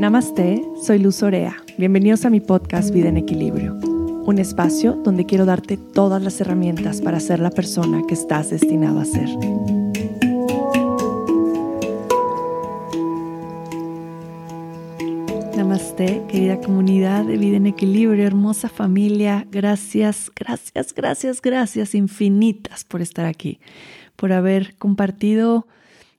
[0.00, 1.58] Namaste, soy Luz Orea.
[1.76, 7.02] Bienvenidos a mi podcast Vida en Equilibrio, un espacio donde quiero darte todas las herramientas
[7.02, 9.28] para ser la persona que estás destinado a ser.
[15.54, 19.46] Namaste, querida comunidad de Vida en Equilibrio, hermosa familia.
[19.50, 23.60] Gracias, gracias, gracias, gracias infinitas por estar aquí,
[24.16, 25.66] por haber compartido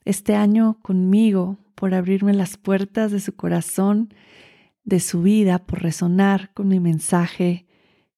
[0.04, 4.14] este año conmigo, por abrirme las puertas de su corazón,
[4.84, 7.66] de su vida, por resonar con mi mensaje,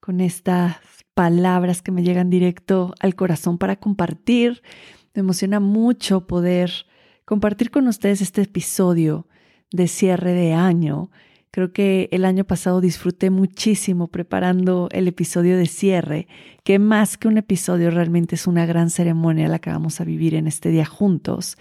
[0.01, 0.77] con estas
[1.15, 4.63] palabras que me llegan directo al corazón para compartir.
[5.15, 6.85] Me emociona mucho poder
[7.25, 9.29] compartir con ustedes este episodio
[9.73, 11.11] de cierre de año
[11.55, 16.27] Creo que el año pasado disfruté muchísimo preparando el episodio de cierre,
[16.65, 20.35] que más que un episodio realmente es una gran ceremonia la que vamos a vivir
[20.35, 21.57] en este día juntos.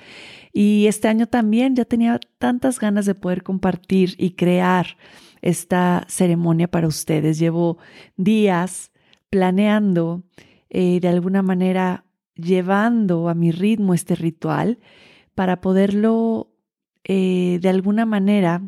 [0.52, 4.98] Y este año también ya tenía tantas ganas de poder compartir y crear
[5.44, 7.38] esta ceremonia para ustedes.
[7.38, 7.78] Llevo
[8.17, 8.92] días
[9.30, 10.23] planeando,
[10.72, 14.80] eh, de alguna manera llevando a mi ritmo este ritual
[15.36, 16.50] para poderlo
[17.04, 18.64] eh, de alguna manera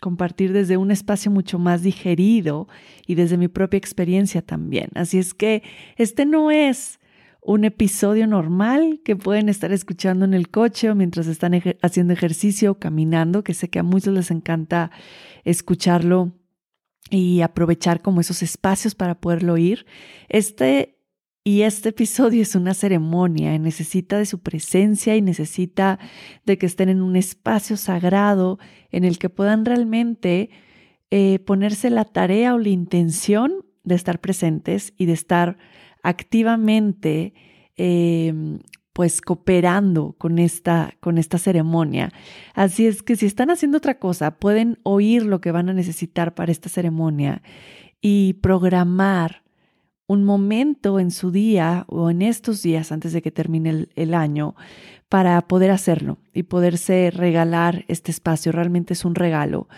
[0.00, 2.68] compartir desde un espacio mucho más digerido
[3.06, 4.90] y desde mi propia experiencia también.
[4.94, 5.62] Así es que
[5.96, 7.00] este no es
[7.40, 12.72] un episodio normal que pueden estar escuchando en el coche o mientras están haciendo ejercicio
[12.72, 14.90] o caminando, que sé que a muchos les encanta
[15.44, 16.32] escucharlo
[17.10, 19.86] y aprovechar como esos espacios para poderlo oír.
[20.28, 20.97] Este
[21.48, 25.98] y este episodio es una ceremonia, necesita de su presencia y necesita
[26.44, 28.58] de que estén en un espacio sagrado
[28.90, 30.50] en el que puedan realmente
[31.10, 35.56] eh, ponerse la tarea o la intención de estar presentes y de estar
[36.02, 37.32] activamente
[37.76, 38.58] em,
[38.92, 42.12] pues cooperando con esta, con esta ceremonia.
[42.52, 46.34] Así es que si están haciendo otra cosa, pueden oír lo que van a necesitar
[46.34, 47.40] para esta ceremonia
[48.02, 49.47] y programar
[50.08, 54.56] un momento en su día o en estos días antes de que termine el, año
[55.10, 58.50] para poder hacerlo y poderse regalar este espacio.
[58.50, 59.68] Realmente es un regalo.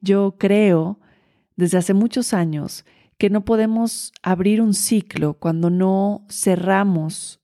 [0.00, 1.00] Yo creo
[1.56, 2.84] desde hace muchos años
[3.18, 7.40] que no podemos abrir un ciclo cuando no cerramos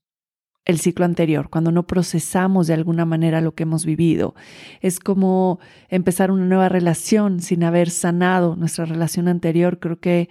[0.63, 4.33] el ciclo anterior, cuando no procesamos de alguna manera lo que hemos vivido.
[4.79, 9.79] Es como empezar una nueva relación sin haber sanado nuestra relación anterior.
[9.79, 10.29] Creo que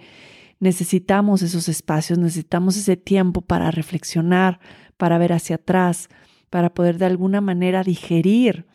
[0.59, 4.59] necesitamos esos espacios, necesitamos ese tiempo para reflexionar,
[4.97, 6.09] para ver hacia atrás,
[6.49, 8.65] para poder de alguna manera digerir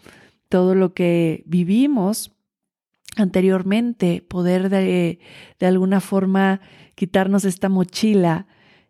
[0.49, 2.33] todo lo que vivimos
[3.17, 5.19] anteriormente, poder de,
[5.61, 6.61] alguna forma
[6.95, 8.47] quitarnos esta mochila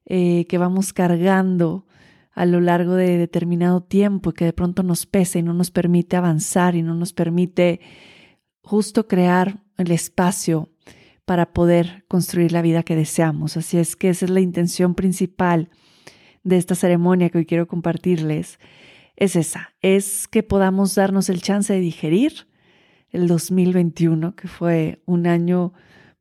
[0.06, 1.86] eh, que vamos cargando
[2.32, 5.70] a lo largo de determinado tiempo y que de pronto nos pesa y no nos
[5.70, 7.80] permite avanzar y no nos permite
[8.62, 10.70] justo crear el espacio
[11.24, 13.56] para poder construir la vida que deseamos.
[13.56, 15.70] Así es que esa es la intención principal
[16.42, 18.58] de esta ceremonia que hoy quiero compartirles.
[19.16, 22.48] Es esa, es que podamos darnos el chance de digerir
[23.10, 25.72] el 2021, que fue un año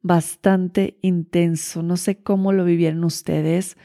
[0.01, 1.81] bastante intenso.
[1.81, 3.77] No sé cómo lo vivieron ustedes,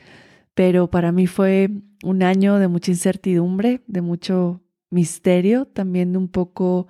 [0.55, 1.71] pero para mí fue
[2.05, 6.89] un año de mucha incertidumbre, de mucho misterio, también de un poco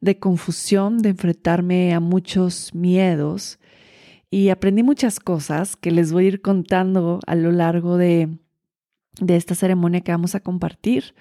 [0.00, 3.58] de confusión, de enfrentarme a muchos miedos
[4.30, 8.28] y aprendí muchas cosas que les voy a ir contando a lo largo de,
[9.26, 11.14] esta ceremonia que vamos a compartir.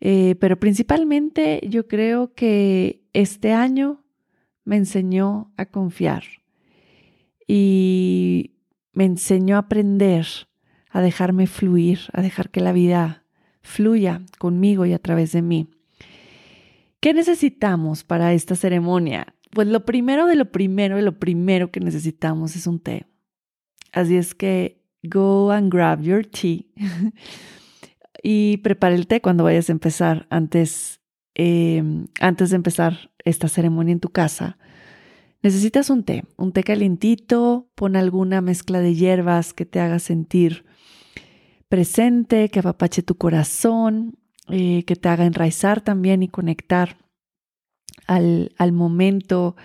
[0.00, 4.04] Eh, pero principalmente yo creo que este año
[4.64, 6.22] me enseñó a confiar
[7.48, 8.52] y
[8.92, 10.26] me enseñó a aprender,
[10.90, 13.24] a dejarme fluir, a dejar que la vida
[13.62, 15.68] fluya conmigo y a través de mí.
[17.00, 19.34] ¿Qué necesitamos para esta ceremonia?
[19.50, 23.06] Pues lo primero de lo primero de lo primero que necesitamos es un té.
[23.92, 26.64] Así es que go and grab your tea
[28.22, 31.00] y prepara el té cuando vayas a empezar antes,
[31.34, 34.58] em, antes de empezar esta ceremonia en tu casa.
[35.42, 40.64] Necesitas un té, un té calientito, pon alguna mezcla de hierbas que te haga sentir
[41.68, 44.18] presente, que apapache tu corazón,
[44.50, 46.96] eh, que te haga enraizar también y conectar
[48.06, 49.56] al, al momento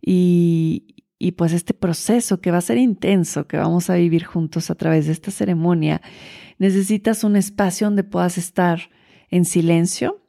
[0.00, 4.70] y, y pues este proceso que va a ser intenso, que vamos a vivir juntos
[4.70, 6.00] a través de esta ceremonia,
[6.58, 8.90] necesitas un espacio donde puedas estar
[9.30, 10.22] en silencio,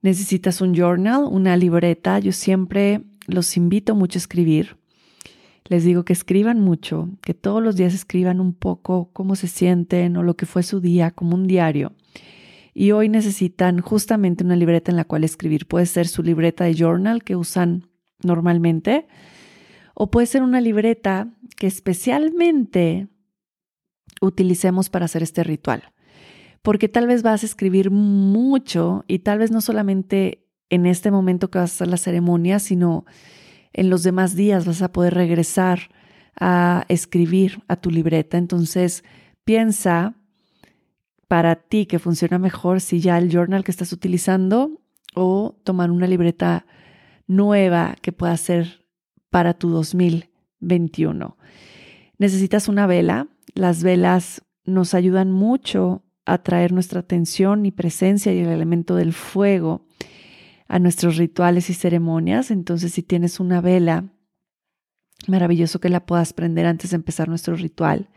[0.00, 2.18] necesitas un journal, una libreta.
[2.18, 4.76] Yo siempre los invito mucho a escribir.
[5.64, 10.16] Les digo que escriban mucho, que todos los días escriban un poco cómo se sienten
[10.16, 11.92] o lo que fue su día, como un diario
[12.74, 15.66] y hoy necesitan justamente una libreta en la cual escribir.
[15.66, 17.88] Puede ser su libreta de journal que usan
[18.22, 19.06] normalmente,
[19.94, 23.08] o puede ser una libreta que especialmente
[24.20, 25.92] utilicemos para hacer este ritual.
[26.62, 31.50] Porque tal vez vas a escribir mucho y tal vez no solamente en este momento
[31.50, 33.04] que vas a hacer la ceremonia, sino
[33.72, 35.90] en los demás días vas a poder regresar
[36.38, 38.38] a escribir a tu libreta.
[38.38, 39.04] Entonces,
[39.44, 40.14] piensa
[41.32, 44.82] para ti que funciona mejor si ya el journal que estás utilizando
[45.14, 46.66] o tomar una libreta
[47.26, 48.84] nueva que pueda ser
[49.30, 51.38] para tu 2021.
[52.18, 53.28] Necesitas una vela.
[53.54, 59.14] Las velas nos ayudan mucho a traer nuestra atención y presencia y el elemento del
[59.14, 59.86] fuego
[60.68, 62.50] a nuestros rituales y ceremonias.
[62.50, 64.04] Entonces, si tienes una vela,
[65.28, 68.10] maravilloso que la puedas prender antes de empezar nuestro ritual.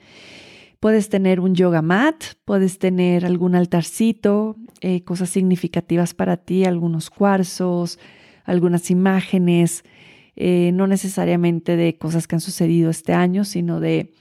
[0.85, 7.09] Puedes tener un yoga mat, puedes tener algún altarcito, eh, cosas significativas para ti, algunos
[7.09, 7.97] cuarzos,
[8.43, 9.83] algunas imágenes,
[10.35, 14.13] eh, no necesariamente de cosas que han sucedido este año, sino de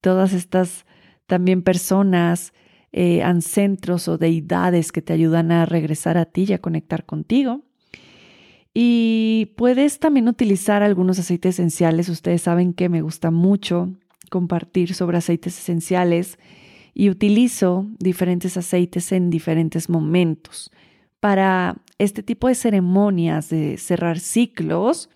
[0.00, 0.84] todas estas
[1.28, 2.54] también personas,
[2.90, 7.62] eh, ancestros o deidades que te ayudan a regresar a ti y a conectar contigo.
[8.74, 12.08] Y puedes también utilizar algunos aceites esenciales.
[12.08, 13.94] Ustedes saben que me gusta mucho
[14.30, 16.38] compartir sobre aceites esenciales
[16.94, 20.70] y utilizo diferentes aceites en diferentes momentos.
[21.20, 25.10] Para este tipo de ceremonias de cerrar ciclos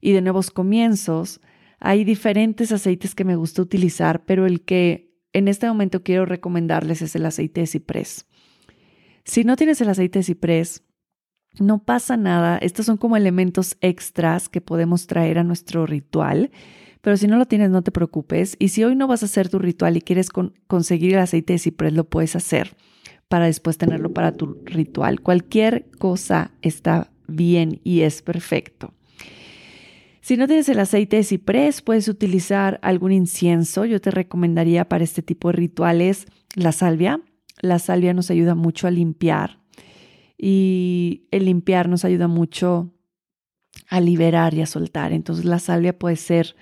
[0.00, 1.40] y de nuevos comienzos,
[1.78, 7.02] hay diferentes aceites que me gusta utilizar, pero el que en este momento quiero recomendarles
[7.02, 8.26] es el aceite de ciprés.
[9.24, 10.82] Si no tienes el aceite de ciprés,
[11.58, 16.50] no pasa nada, estos son como elementos extras que podemos traer a nuestro ritual,
[17.00, 19.48] pero si no lo tienes no te preocupes y si hoy no vas a hacer
[19.48, 20.28] tu ritual y quieres
[20.66, 22.76] conseguir el aceite de ciprés, lo puedes hacer
[23.28, 25.20] para después tenerlo para tu ritual.
[25.20, 28.92] Cualquier cosa está bien y es perfecto.
[30.20, 33.84] Si no tienes el aceite de ciprés, puedes utilizar algún incienso.
[33.84, 37.20] Yo te recomendaría para este tipo de rituales la salvia.
[37.62, 39.60] La salvia nos ayuda mucho a limpiar
[40.36, 42.92] y el limpiar nos ayuda mucho
[43.88, 45.12] a liberar y a soltar.
[45.12, 46.56] Entonces la salvia puede ser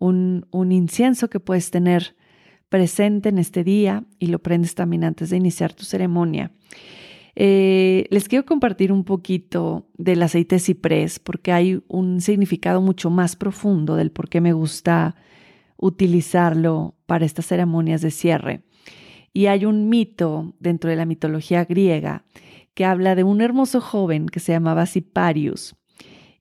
[0.00, 2.16] un, incienso que puedes tener
[2.68, 6.52] presente en este día y lo prendes también antes de iniciar tu ceremonia.
[7.36, 13.36] Eh, les quiero compartir un poquito del aceite ciprés porque hay un significado mucho más
[13.36, 15.14] profundo del por qué me gusta
[15.76, 18.62] utilizarlo para estas ceremonias de cierre.
[19.32, 22.24] Y hay un mito dentro de la mitología griega
[22.74, 25.76] que habla de un hermoso joven que se llamaba Ciparius.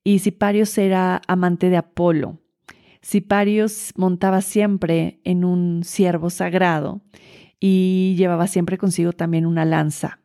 [0.04, 2.40] Y Ciparius era amante de Apolo.
[3.02, 7.02] Ciparius montaba siempre en un ciervo sagrado
[7.60, 10.20] y llevaba siempre consigo también una lanza.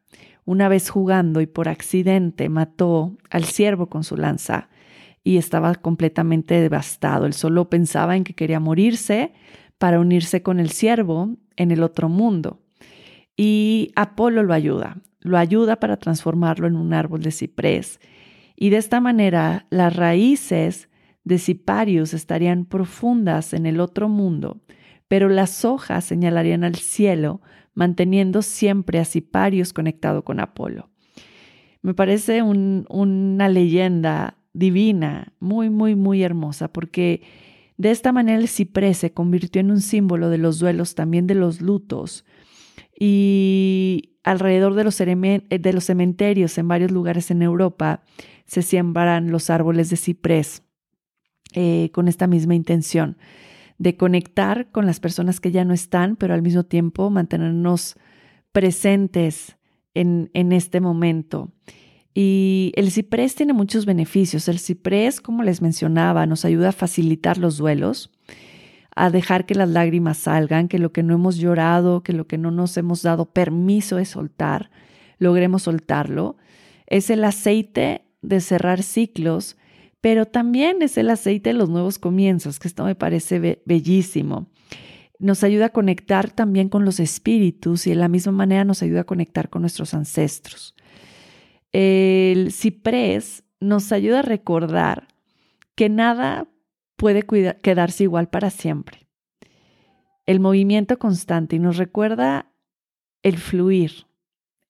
[0.45, 4.69] Una vez jugando y por accidente mató al ciervo con su lanza
[5.23, 7.27] y estaba completamente devastado.
[7.27, 9.33] Él solo pensaba en que quería morirse
[9.79, 12.61] para unirse con el ciervo en el otro mundo.
[13.37, 17.99] Y Apolo lo ayuda lo ayuda para transformarlo en un árbol de ciprés.
[18.55, 20.89] Y de esta manera las raíces
[21.25, 24.61] de Ciparius estarían profundas en el otro mundo,
[25.09, 27.41] pero las hojas señalarían al cielo,
[27.75, 30.91] manteniendo siempre a Ciparius conectado con Apolo.
[31.83, 37.23] Me parece una leyenda divina, muy, muy, muy hermosa, porque
[37.77, 41.35] de esta manera el ciprés se convirtió en un símbolo de los duelos, también de
[41.35, 42.25] los lutos.
[42.99, 48.03] Y alrededor de los, de los cementerios en varios lugares en Europa
[48.47, 50.64] se siembran los árboles de ciprés
[51.55, 53.17] eh, con esta misma intención
[53.79, 57.97] de conectar con las personas que ya no están, pero al mismo tiempo mantenernos
[58.53, 59.57] presentes
[59.95, 61.51] en, en este momento.
[62.15, 64.47] Y el ciprés tiene muchos beneficios.
[64.47, 68.13] El ciprés, como les mencionaba, nos ayuda a facilitar los duelos
[68.97, 72.39] a dejar que las lágrimas salgan, que lo que no hemos llorado, que lo que
[72.39, 74.71] no nos hemos dado permiso de soltar,
[75.19, 76.37] logremos soltarlo.
[76.87, 79.57] Es el aceite de cerrar ciclos,
[80.05, 84.51] pero también es el aceite de los nuevos comienzos, que esto me parece bellísimo.
[85.19, 89.01] Nos ayuda a conectar también con los espíritus y de la misma manera nos ayuda
[89.01, 90.75] a conectar con nuestros ancestros.
[91.73, 95.09] El ciprés nos ayuda a recordar
[95.75, 96.49] que nada
[96.97, 97.23] puede
[97.63, 99.09] quedarse igual para siempre.
[100.27, 102.53] El movimiento constante y nos recuerda
[103.23, 104.07] el fluir,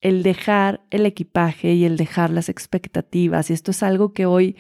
[0.00, 3.50] el dejar el equipaje y el dejar las expectativas.
[3.50, 4.54] Y esto es algo que hoy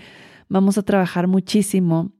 [0.48, 2.12] vamos a trabajar muchísimo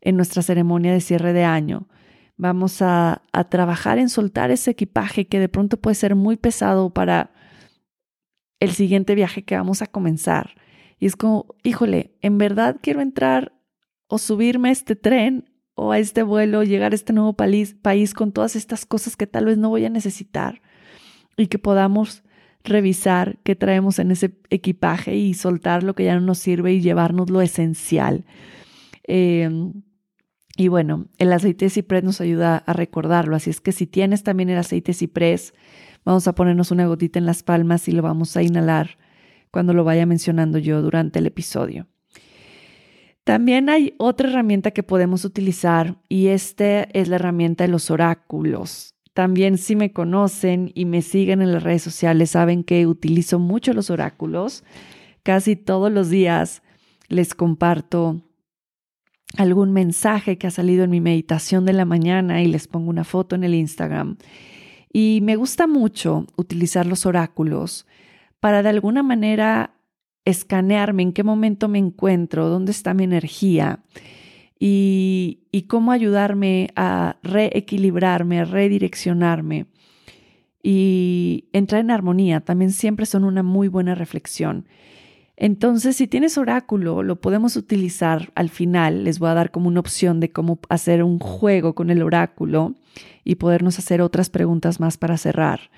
[0.00, 1.88] en nuestra ceremonia de cierre de año.
[2.36, 6.90] Vamos a, a trabajar en soltar ese equipaje que de pronto puede ser muy pesado
[6.90, 7.30] para
[8.60, 10.54] el siguiente viaje que vamos a comenzar
[10.98, 13.52] Y es como, híjole, ¿en verdad quiero entrar
[14.08, 18.14] o subirme a este tren o a este vuelo, llegar a este nuevo país, país
[18.14, 20.62] con todas estas cosas que tal vez no voy a necesitar
[21.36, 22.22] y que podamos
[22.64, 26.80] revisar qué traemos en ese equipaje y soltar lo que ya no nos sirve y
[26.80, 28.24] llevarnos lo esencial.
[29.04, 29.82] Em,
[30.56, 34.22] y bueno, el aceite de ciprés nos ayuda a recordarlo, así es que si tienes
[34.22, 35.52] también el aceite de ciprés,
[36.04, 38.96] vamos a ponernos una gotita en las palmas y lo vamos a inhalar
[39.50, 41.86] cuando lo vaya mencionando yo durante el episodio.
[43.24, 48.93] También hay otra herramienta que podemos utilizar y esta es la herramienta de los oráculos.
[49.14, 53.72] También si me conocen y me siguen en las redes sociales saben que utilizo mucho
[53.72, 54.64] los oráculos.
[55.22, 56.62] Casi todos los días
[57.08, 58.20] les comparto
[59.36, 63.04] algún mensaje que ha salido en mi meditación de la mañana y les pongo una
[63.04, 64.16] foto en el Instagram.
[64.92, 67.86] Y me gusta mucho utilizar los oráculos
[68.40, 69.76] para de alguna manera
[70.24, 73.80] escanearme en qué momento me encuentro, dónde está mi energía
[74.58, 79.66] y, cómo ayudarme a reequilibrarme, a redireccionarme
[80.62, 82.40] y entrar en armonía.
[82.40, 84.66] También siempre son una muy buena reflexión.
[85.36, 89.04] Entonces, si tienes oráculo, lo podemos utilizar al final.
[89.04, 92.74] Les voy a dar como una opción de cómo hacer un juego con el oráculo
[93.24, 95.70] y podernos hacer otras preguntas más para cerrar.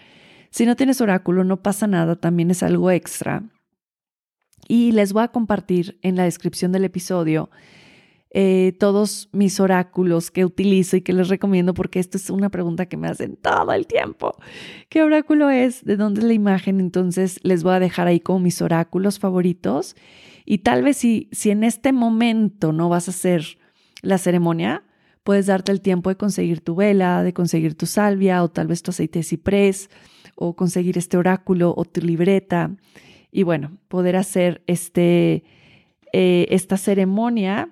[0.51, 3.45] Si no tienes oráculo, no pasa nada, también es algo extra.
[4.69, 7.51] Y les voy a compartir en la descripción del episodio
[8.31, 12.87] eh, todos mis oráculos que utilizo y que les recomiendo porque esto es una pregunta
[12.87, 14.37] que me hacen todo el tiempo.
[14.89, 15.85] ¿Qué oráculo es?
[15.85, 16.81] ¿De dónde es la imagen?
[16.81, 19.97] Entonces les voy a dejar ahí como mis oráculos favoritos.
[20.45, 23.59] Y tal vez si, si en este momento no vas a hacer
[24.03, 24.85] la ceremonia,
[25.25, 28.83] puedes darte el tiempo de conseguir tu vela, de conseguir tu salvia o tal vez
[28.83, 29.89] tu aceite de ciprés
[30.35, 32.77] o conseguir este oráculo o tu libreta
[33.33, 35.45] y bueno, poder hacer este,
[36.13, 37.71] eh, esta ceremonia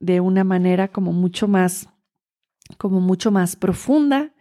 [0.00, 1.88] de una manera como mucho más,
[2.78, 4.32] como mucho más profunda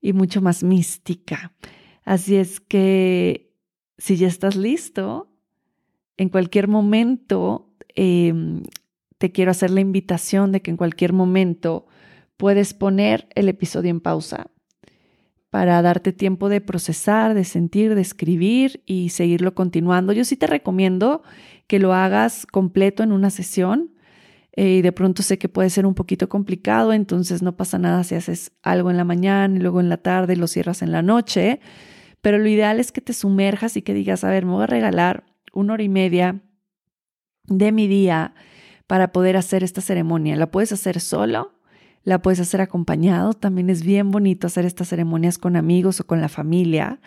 [0.00, 1.52] y mucho más mística.
[2.04, 3.52] Así es que
[3.98, 5.30] si ya estás listo,
[6.16, 8.62] en cualquier momento em,
[9.18, 11.86] te quiero hacer la invitación de que en cualquier momento
[12.36, 14.50] puedes poner el episodio en pausa
[15.50, 20.12] para darte tiempo de procesar, de sentir, de escribir y seguirlo continuando.
[20.12, 21.22] Yo sí te recomiendo
[21.66, 23.89] que lo hagas completo en una sesión.
[24.60, 28.04] Eh, y de pronto sé que puede ser un poquito complicado, entonces no pasa nada
[28.04, 31.00] si haces algo en la mañana y luego en la tarde lo cierras en la
[31.00, 31.60] noche,
[32.20, 34.66] pero lo ideal es que te sumerjas y que digas, a ver, me voy a
[34.66, 35.24] regalar
[35.54, 36.42] una hora y media
[37.44, 38.34] de mi día
[38.86, 40.36] para poder hacer esta ceremonia.
[40.36, 41.54] La puedes hacer solo
[42.02, 43.32] la puedes hacer acompañado.
[43.32, 47.00] También es bien bonito hacer estas ceremonias con amigos o con la familia,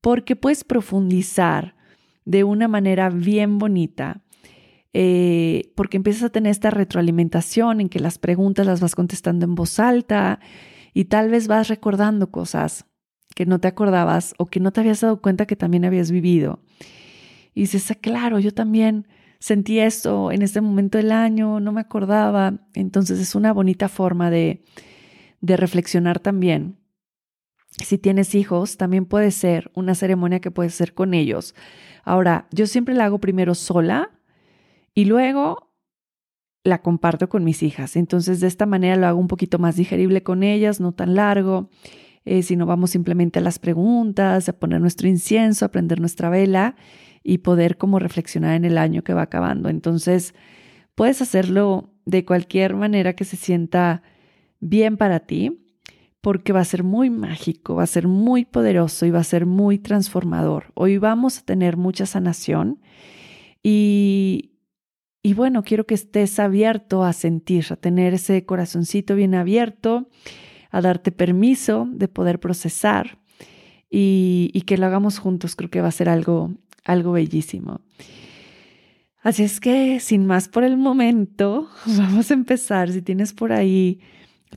[0.00, 1.74] porque puedes profundizar
[2.24, 4.22] de una manera bien bonita.
[5.00, 9.54] Eh, porque empiezas a tener esta retroalimentación en que las preguntas las vas contestando en
[9.54, 10.40] voz alta
[10.92, 12.84] y tal vez vas recordando cosas
[13.36, 16.64] que no te acordabas o que no te habías dado cuenta que también habías vivido.
[17.54, 19.06] Y dices, ah, claro, yo también
[19.38, 22.54] sentí esto en este momento del año, no me acordaba.
[22.74, 24.64] Entonces es una bonita forma de,
[25.40, 26.76] de reflexionar también.
[27.68, 31.54] Si tienes hijos, también puede ser una ceremonia que puedes hacer con ellos.
[32.02, 34.17] Ahora, yo siempre la hago primero sola
[34.98, 35.70] y luego
[36.64, 37.94] la comparto con mis hijas.
[37.94, 41.70] Entonces, de esta manera lo hago un poquito más digerible con ellas, no tan largo.
[42.24, 46.30] Eh, si no vamos simplemente a las preguntas, a poner nuestro incienso, a prender nuestra
[46.30, 46.74] vela
[47.22, 49.68] y poder como reflexionar en el año que va acabando.
[49.68, 50.34] Entonces,
[50.96, 54.02] puedes hacerlo de cualquier manera que se sienta
[54.58, 55.64] bien para ti,
[56.20, 59.46] porque va a ser muy mágico, va a ser muy poderoso y va a ser
[59.46, 60.72] muy transformador.
[60.74, 62.80] Hoy vamos a tener mucha sanación
[63.62, 64.57] y,
[65.22, 70.08] y bueno, quiero que estés abierto a sentir, a tener ese corazoncito bien abierto,
[70.70, 73.18] a darte permiso de poder procesar
[73.90, 75.56] y, que lo hagamos juntos.
[75.56, 76.52] Creo que va a ser algo
[76.84, 77.82] algo bellísimo.
[79.20, 82.90] Así es que, sin más por el momento, vamos a empezar.
[82.90, 84.00] Si tienes por ahí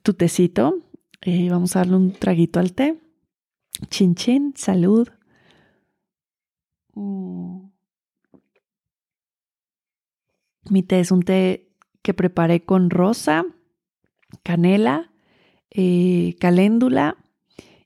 [0.01, 0.79] tu tecito,
[1.21, 2.97] eh, vamos a darle un traguito al té.
[3.89, 5.09] Chin chin, salud.
[6.95, 7.60] Mm.
[10.71, 11.67] Mi té es un té
[12.01, 13.43] que preparé con rosa,
[14.41, 15.11] canela,
[15.69, 17.17] eh, caléndula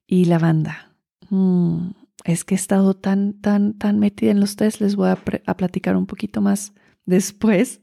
[0.06, 0.94] y lavanda.
[1.30, 5.16] Mm es que he estado tan, tan, tan metida en los test, les voy a,
[5.56, 6.74] platicar un poquito más
[7.06, 7.82] después.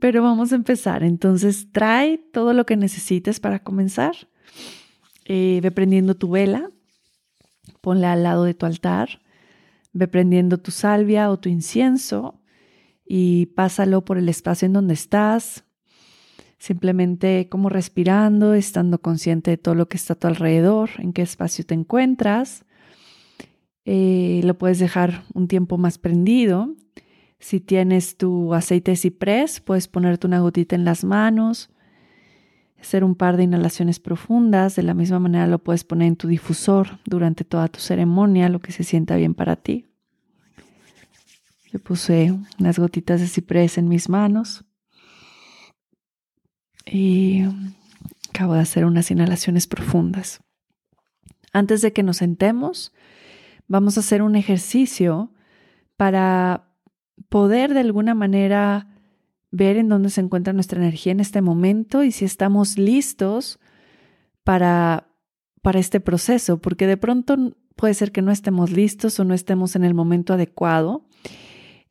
[0.00, 1.04] Pero vamos a empezar.
[1.04, 4.14] Entonces, trae todo lo que necesites para comenzar.
[5.26, 6.70] Eh, ve prendiendo tu vela,
[7.80, 9.20] ponla al lado de tu altar.
[9.92, 12.40] Ve prendiendo tu salvia o tu incienso
[13.06, 15.64] y pásalo por el espacio en donde estás,
[16.58, 21.22] simplemente como respirando, estando consciente de todo lo que está a tu alrededor, en qué
[21.22, 22.64] espacio te encuentras.
[23.84, 26.74] Eh, lo puedes dejar un tiempo más prendido.
[27.38, 31.68] Si tienes tu aceite de ciprés, puedes ponerte una gotita en las manos,
[32.80, 34.76] hacer un par de inhalaciones profundas.
[34.76, 38.60] De la misma manera lo puedes poner en tu difusor durante toda tu ceremonia, lo
[38.60, 39.84] que se sienta bien para ti.
[41.74, 44.64] Yo puse unas gotitas de ciprés en mis manos
[46.86, 47.42] y
[48.28, 50.40] acabo de hacer unas inhalaciones profundas.
[51.52, 52.92] Antes de que nos sentemos,
[53.66, 55.32] vamos a hacer un ejercicio
[55.96, 56.70] para
[57.28, 58.86] poder de alguna manera
[59.50, 63.58] ver en dónde se encuentra nuestra energía en este momento y si estamos listos
[64.44, 65.08] para,
[65.60, 67.36] para este proceso, porque de pronto
[67.74, 71.08] puede ser que no estemos listos o no estemos en el momento adecuado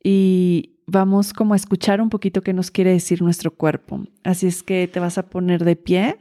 [0.04, 4.04] y vamos como a escuchar un poquito qué nos quiere decir nuestro cuerpo.
[4.22, 6.18] Así es que te vas a poner de pie.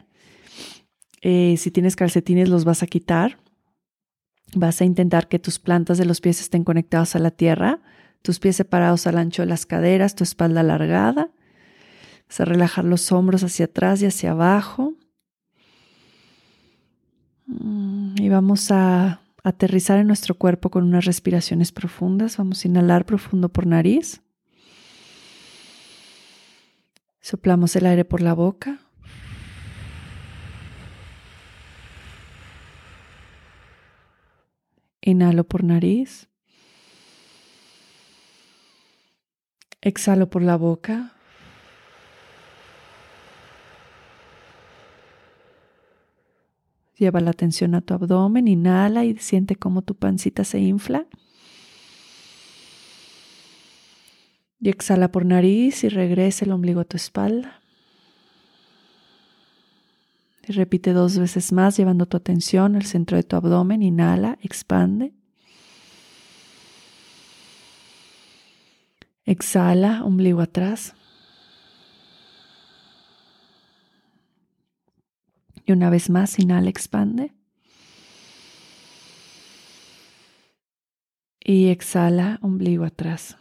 [1.22, 3.38] Eh, si tienes calcetines los vas a quitar.
[4.56, 7.82] Vas a intentar que tus plantas de los pies estén conectados a la tierra,
[8.22, 11.32] tus pies separados al ancho de las caderas, tu espalda alargada.
[12.30, 14.94] Vas a relajar los hombros hacia atrás y hacia abajo.
[17.48, 22.38] Mm, y vamos a aterrizar en nuestro cuerpo con unas respiraciones profundas.
[22.38, 24.22] Vamos a inhalar profundo por nariz.
[27.20, 28.80] Soplamos el aire por la boca.
[35.02, 36.30] Inhalo por nariz.
[39.82, 41.14] Exhalo por la boca.
[46.98, 51.06] Lleva la atención a tu abdomen, inhala y siente cómo tu pancita se infla.
[54.60, 57.60] Y exhala por nariz y regresa el ombligo a tu espalda.
[60.48, 63.82] Y repite dos veces más llevando tu atención al centro de tu abdomen.
[63.82, 65.14] Inhala, expande.
[69.25, 70.96] Exhala, ombligo atrás.
[75.74, 77.33] Una vez más, inhala, expande.
[81.40, 83.38] Y exhala, ombligo atrás.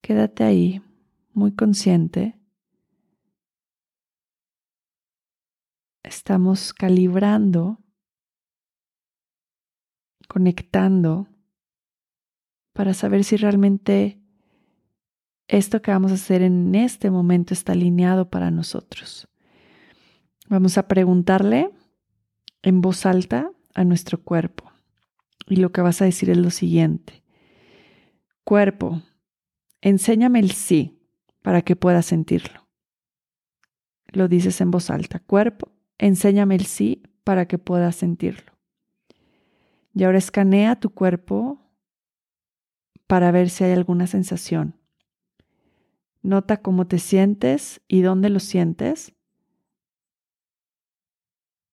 [0.00, 0.80] Quédate ahí,
[1.32, 2.38] muy consciente.
[6.04, 7.80] Estamos calibrando,
[10.28, 11.26] conectando
[12.72, 14.19] para saber si realmente
[15.50, 19.28] esto que vamos a hacer en este momento está alineado para nosotros.
[20.48, 21.70] Vamos a preguntarle
[22.62, 24.70] en voz alta a nuestro cuerpo.
[25.48, 27.24] Y lo que vas a decir es lo siguiente.
[28.44, 29.02] Cuerpo,
[29.80, 31.00] enséñame el sí
[31.42, 32.68] para que pueda sentirlo.
[34.06, 35.18] Lo dices en voz alta.
[35.18, 38.52] Cuerpo, enséñame el sí para que pueda sentirlo.
[39.94, 41.60] Y ahora escanea tu cuerpo
[43.08, 44.79] para ver si hay alguna sensación.
[46.22, 49.14] Nota cómo te sientes y dónde lo sientes.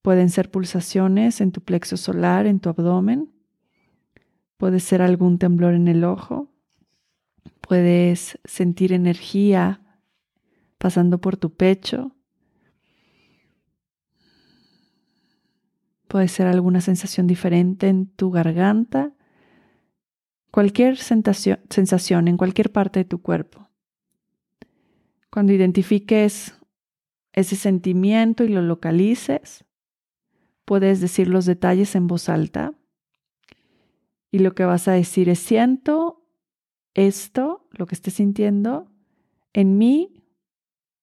[0.01, 3.31] Pueden ser pulsaciones en tu plexo solar, en tu abdomen.
[4.55, 6.49] Puede ser algún temblor en el ojo.
[7.59, 9.81] Puedes sentir energía
[10.77, 12.15] pasando por tu pecho.
[16.07, 19.11] Puede ser alguna sensación diferente en tu garganta.
[20.51, 23.66] Cualquier sensación, en cualquier parte de tu cuerpo.
[25.29, 26.55] Cuando identifiques
[27.33, 29.65] ese sentimiento y lo localices,
[30.65, 32.73] puedes decir los detalles en voz alta.
[34.31, 36.25] Y lo que vas a decir es, siento
[36.93, 38.91] esto, lo que estés sintiendo,
[39.53, 40.23] en mí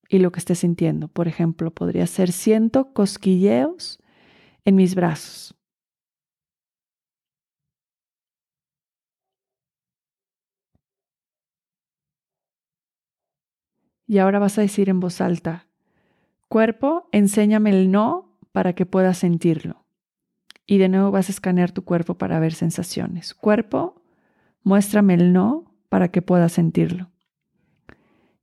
[0.09, 1.09] y lo que estés sintiendo.
[1.09, 3.99] Por ejemplo, podría ser, siento cosquilleos
[4.65, 5.57] en mis brazos.
[14.07, 15.67] Y ahora vas a decir en voz alta,
[16.49, 19.85] cuerpo, enséñame el no para que puedas sentirlo.
[20.67, 23.35] Y de nuevo vas a escanear tu cuerpo para ver sensaciones.
[23.35, 24.03] Cuerpo,
[24.63, 27.11] muéstrame el no para que puedas sentirlo.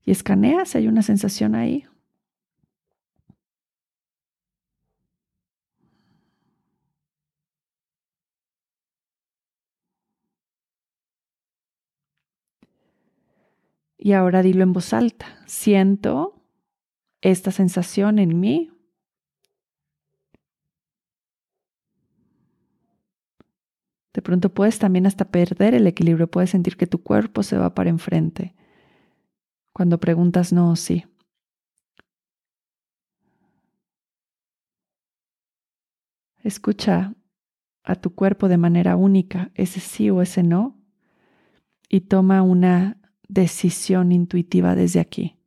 [0.04, 1.86] Y escanea si hay una sensación ahí.
[14.04, 15.28] Y ahora dilo en voz alta.
[15.46, 16.42] Siento
[17.22, 18.72] esta sensación en mí.
[24.12, 27.76] De pronto puedes también hasta perder el equilibrio, puedes sentir que tu cuerpo se va
[27.76, 28.56] para enfrente.
[29.72, 31.06] Cuando preguntas no o sí.
[36.40, 37.14] Escucha
[37.84, 40.82] a tu cuerpo de manera única, ese sí o ese no,
[41.88, 42.98] y toma una
[43.32, 45.38] decisión intuitiva desde aquí.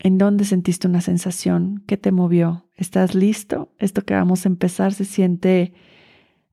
[0.00, 1.82] ¿En dónde sentiste una sensación?
[1.86, 2.68] ¿Qué te movió?
[2.74, 3.72] ¿Estás listo?
[3.78, 5.74] Esto que vamos a empezar se siente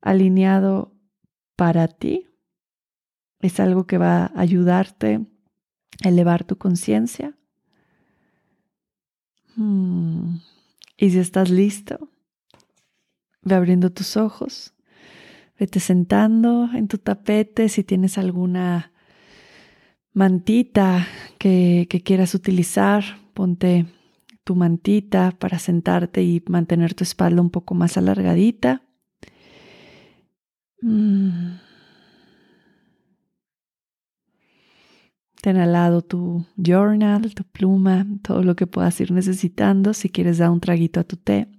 [0.01, 0.93] alineado
[1.55, 2.27] para ti.
[3.39, 5.25] Es algo que va a ayudarte
[6.03, 7.35] a elevar tu conciencia.
[9.55, 10.37] Hmm.
[10.97, 12.09] Y si estás listo,
[13.41, 14.74] ve abriendo tus ojos,
[15.59, 18.91] vete sentando en tu tapete si tienes alguna
[20.13, 23.03] mantita que, que quieras utilizar
[23.35, 23.85] Ponte
[24.45, 28.81] tu mantita para sentarte y mantener tu espalda un poco más alargadita.
[30.81, 31.57] Mm.
[35.41, 39.93] Ten al lado tu journal, tu pluma, todo lo que puedas ir necesitando.
[39.93, 41.49] Si quieres dar un traguito a tu té.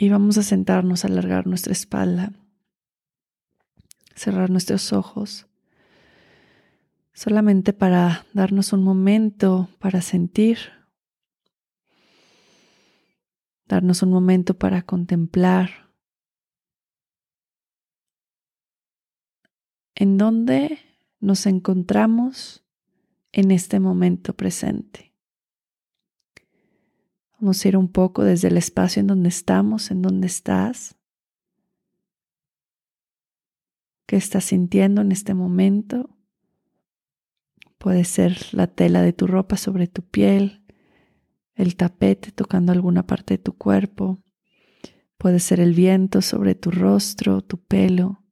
[0.00, 2.32] Y vamos a sentarnos, a alargar nuestra espalda,
[4.14, 5.46] cerrar nuestros ojos
[7.12, 10.56] solamente para darnos un momento para sentir,
[13.66, 15.90] darnos un momento para contemplar
[19.94, 20.78] en dónde
[21.18, 22.64] nos encontramos
[23.32, 25.09] en este momento presente.
[27.40, 30.96] Vamos a ir un poco desde el espacio en donde estamos, en donde estás.
[34.06, 36.18] ¿Qué estás sintiendo en este momento?
[37.78, 40.66] Puede ser la tela de tu ropa sobre tu piel,
[41.54, 44.22] el tapete tocando alguna parte de tu cuerpo.
[45.16, 48.22] Puede ser el viento sobre tu rostro, tu pelo.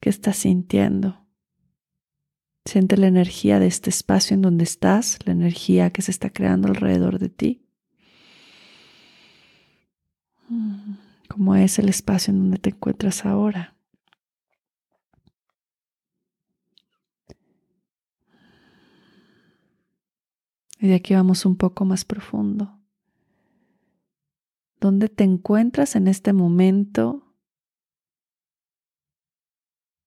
[0.00, 1.27] ¿Qué estás sintiendo?
[2.68, 6.68] Siente la energía de este espacio en donde estás, la energía que se está creando
[6.68, 7.66] alrededor de ti.
[11.30, 13.74] ¿Cómo es el espacio en donde te encuentras ahora?
[20.78, 22.78] Y de aquí vamos un poco más profundo.
[24.78, 27.34] ¿Dónde te encuentras en este momento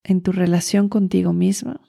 [0.03, 1.81] en tu relación contigo misma?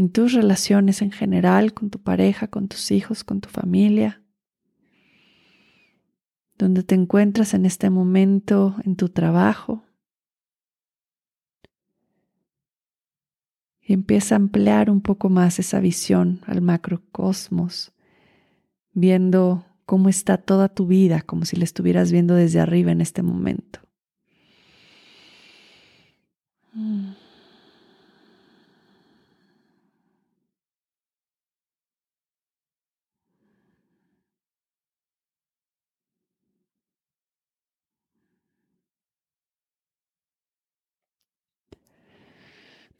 [0.00, 4.22] En tus relaciones en general, con tu pareja, con tus hijos, con tu familia.
[6.56, 9.84] ¿Dónde te encuentras en este momento en tu trabajo?
[13.82, 17.92] y empieza a ampliar un poco más esa visión al macrocosmos,
[18.94, 23.22] viendo cómo está toda tu vida, como si la estuvieras viendo desde arriba en este
[23.22, 23.80] momento.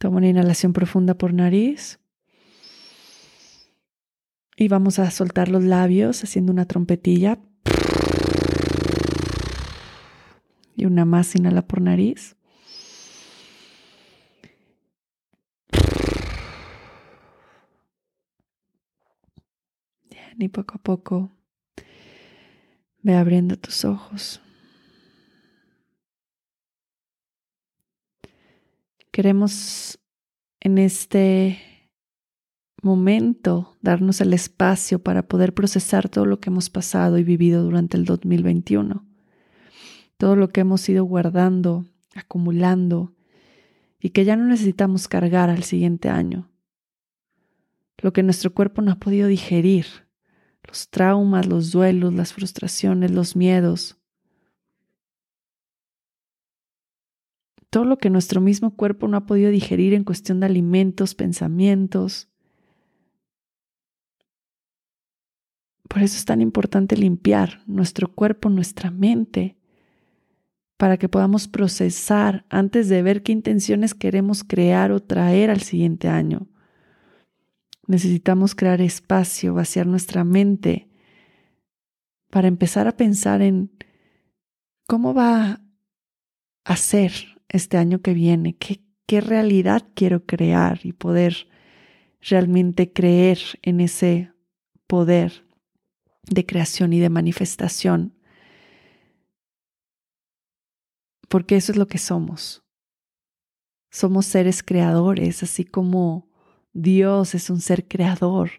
[0.01, 1.99] Toma una inhalación profunda por nariz.
[4.57, 7.37] Y vamos a soltar los labios haciendo una trompetilla.
[10.75, 12.35] Y una más, inhala por nariz.
[20.09, 21.31] Bien, y poco a poco
[23.03, 24.41] ve abriendo tus ojos.
[29.21, 29.99] Queremos
[30.61, 31.59] en este
[32.81, 37.97] momento darnos el espacio para poder procesar todo lo que hemos pasado y vivido durante
[37.97, 39.05] el 2021,
[40.17, 43.13] todo lo que hemos ido guardando, acumulando
[43.99, 46.49] y que ya no necesitamos cargar al siguiente año,
[47.99, 49.85] lo que nuestro cuerpo no ha podido digerir,
[50.67, 54.00] los traumas, los duelos, las frustraciones, los miedos,
[57.71, 62.27] todo lo que nuestro mismo cuerpo no ha podido digerir en cuestión de alimentos, pensamientos.
[65.87, 69.57] Por eso es tan importante limpiar nuestro cuerpo, nuestra mente,
[70.77, 76.09] para que podamos procesar antes de ver qué intenciones queremos crear o traer al siguiente
[76.09, 76.47] año.
[77.87, 80.89] Necesitamos crear espacio, vaciar nuestra mente
[82.29, 83.71] para empezar a pensar en
[84.87, 85.61] cómo va
[86.65, 91.47] a ser este año que viene, qué, qué realidad quiero crear y poder
[92.21, 94.31] realmente creer en ese
[94.87, 95.45] poder
[96.23, 98.13] de creación y de manifestación,
[101.27, 102.63] porque eso es lo que somos.
[103.89, 106.29] Somos seres creadores, así como
[106.73, 108.51] Dios es un ser creador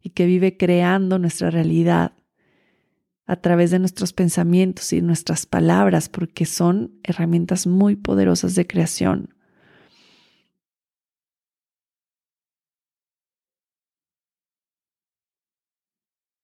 [0.00, 2.12] y que vive creando nuestra realidad
[3.32, 9.34] a través de nuestros pensamientos y nuestras palabras, porque son herramientas muy poderosas de creación.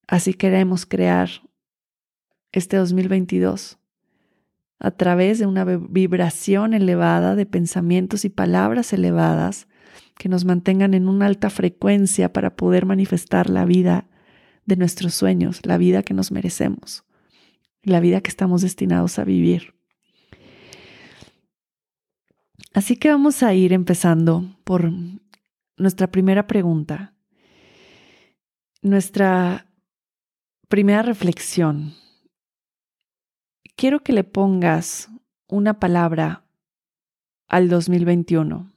[0.07, 1.29] Así queremos crear
[2.53, 3.79] este 2022
[4.79, 9.69] a través de una vibración elevada de pensamientos y palabras elevadas
[10.17, 14.08] que nos mantengan en una alta frecuencia para poder manifestar la vida
[14.69, 17.03] de nuestros sueños, la vida que nos merecemos,
[17.83, 19.75] la vida que estamos destinados a vivir.
[22.75, 24.93] Así que vamos a ir empezando por
[25.79, 27.15] nuestra primera pregunta,
[28.83, 29.73] nuestra
[30.69, 31.95] primera reflexión.
[33.75, 35.09] Quiero que le pongas
[35.49, 36.45] una palabra
[37.49, 38.71] al 2021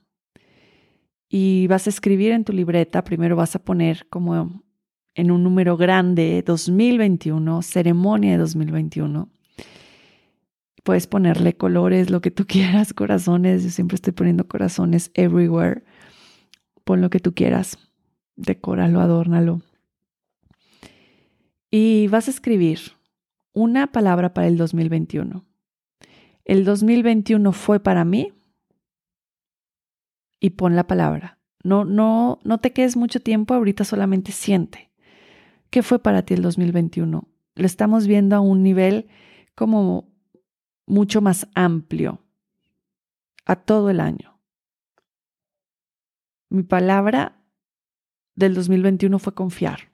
[1.28, 4.62] y vas a escribir en tu libreta, primero vas a poner como
[5.14, 9.28] en un número grande 2021, ceremonia de 2021.
[10.82, 13.64] Puedes ponerle colores, lo que tú quieras, corazones.
[13.64, 15.82] Yo siempre estoy poniendo corazones everywhere.
[16.84, 17.78] Pon lo que tú quieras.
[18.36, 19.62] Decóralo, adórnalo.
[21.70, 22.80] Y vas a escribir
[23.52, 25.44] una palabra para el 2021.
[26.44, 28.32] El 2021 fue para mí
[30.40, 31.38] y pon la palabra.
[31.62, 34.91] No, no, no te quedes mucho tiempo, ahorita solamente siente.
[35.72, 37.26] ¿Qué fue para ti el 2021?
[37.54, 39.08] Lo estamos viendo a un nivel
[39.54, 40.12] como
[40.84, 42.22] mucho más amplio,
[43.46, 44.38] a todo el año.
[46.50, 47.42] Mi palabra
[48.34, 49.90] del 2021 fue confiar.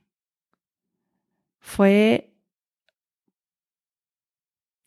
[1.60, 2.34] Fue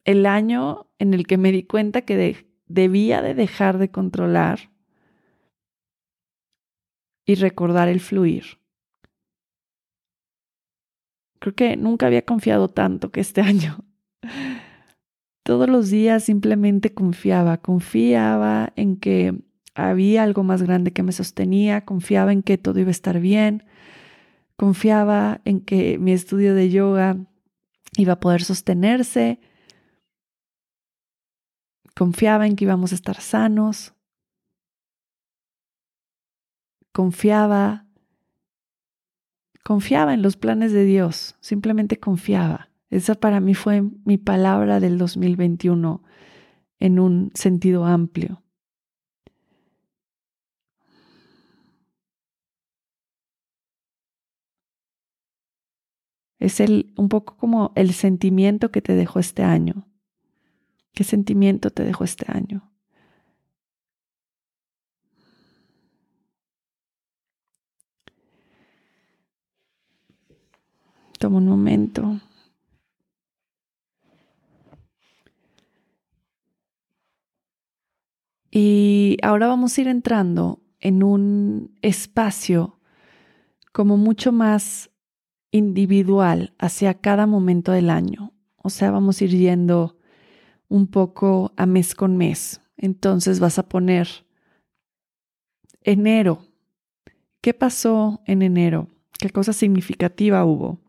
[0.04, 4.73] el año en el que me di cuenta que debía de dejar de controlar
[7.23, 8.61] y recordar el fluir.
[11.41, 13.84] Creo que nunca había confiado tanto que este año.
[15.43, 19.41] Todos los días simplemente confiaba, confiaba en que
[19.73, 23.63] había algo más grande que me sostenía, confiaba en que todo iba a estar bien,
[24.56, 27.17] confiaba en que mi estudio de yoga
[27.97, 29.39] iba a poder sostenerse,
[31.95, 33.95] confiaba en que íbamos a estar sanos,
[36.91, 37.88] confiaba,
[39.63, 42.69] confiaba en los planes de Dios, simplemente confiaba.
[42.89, 46.04] Esa para mí fue mi palabra del 2021
[46.80, 48.43] en un sentido amplio.
[56.39, 59.88] Es el, un poco como el sentimiento que te dejó este año.
[60.93, 62.70] ¿Qué sentimiento te dejó este año?
[71.21, 72.19] Toma un momento.
[78.49, 82.79] Y ahora vamos a ir entrando en un espacio
[83.71, 84.89] como mucho más
[85.51, 88.34] individual hacia cada momento del año.
[88.55, 89.99] O sea, vamos a ir yendo
[90.69, 92.62] un poco a mes con mes.
[92.77, 94.07] Entonces vas a poner
[95.84, 96.47] enero.
[97.41, 98.88] ¿Qué pasó en enero?
[99.19, 100.79] ¿Qué cosa significativa hubo?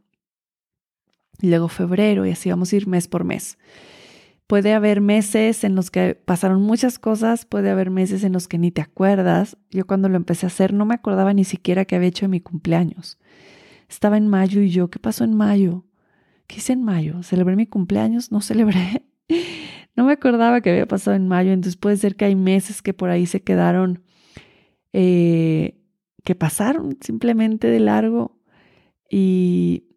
[1.40, 3.58] Y luego febrero y así vamos a ir mes por mes.
[4.46, 8.58] Puede haber meses en los que pasaron muchas cosas, puede haber meses en los que
[8.58, 9.56] ni te acuerdas.
[9.70, 12.40] Yo cuando lo empecé a hacer no me acordaba ni siquiera que había hecho mi
[12.40, 13.18] cumpleaños.
[13.88, 15.84] Estaba en mayo y yo, ¿qué pasó en mayo?
[16.46, 17.22] ¿Qué hice en mayo?
[17.22, 18.30] ¿Celebré mi cumpleaños?
[18.30, 19.06] No celebré.
[19.96, 22.94] no me acordaba que había pasado en mayo, entonces puede ser que hay meses que
[22.94, 24.02] por ahí se quedaron,
[24.92, 25.78] eh,
[26.24, 28.38] que pasaron simplemente de largo
[29.10, 29.91] y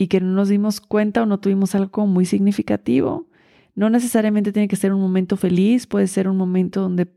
[0.00, 3.28] y que no nos dimos cuenta o no tuvimos algo muy significativo.
[3.74, 7.12] No necesariamente tiene que ser un momento feliz, puede ser un momento donde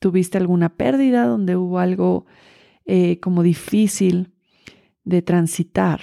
[0.00, 2.26] tuviste alguna pérdida, donde hubo algo
[2.84, 4.32] eh, como difícil
[5.04, 6.00] de transitar.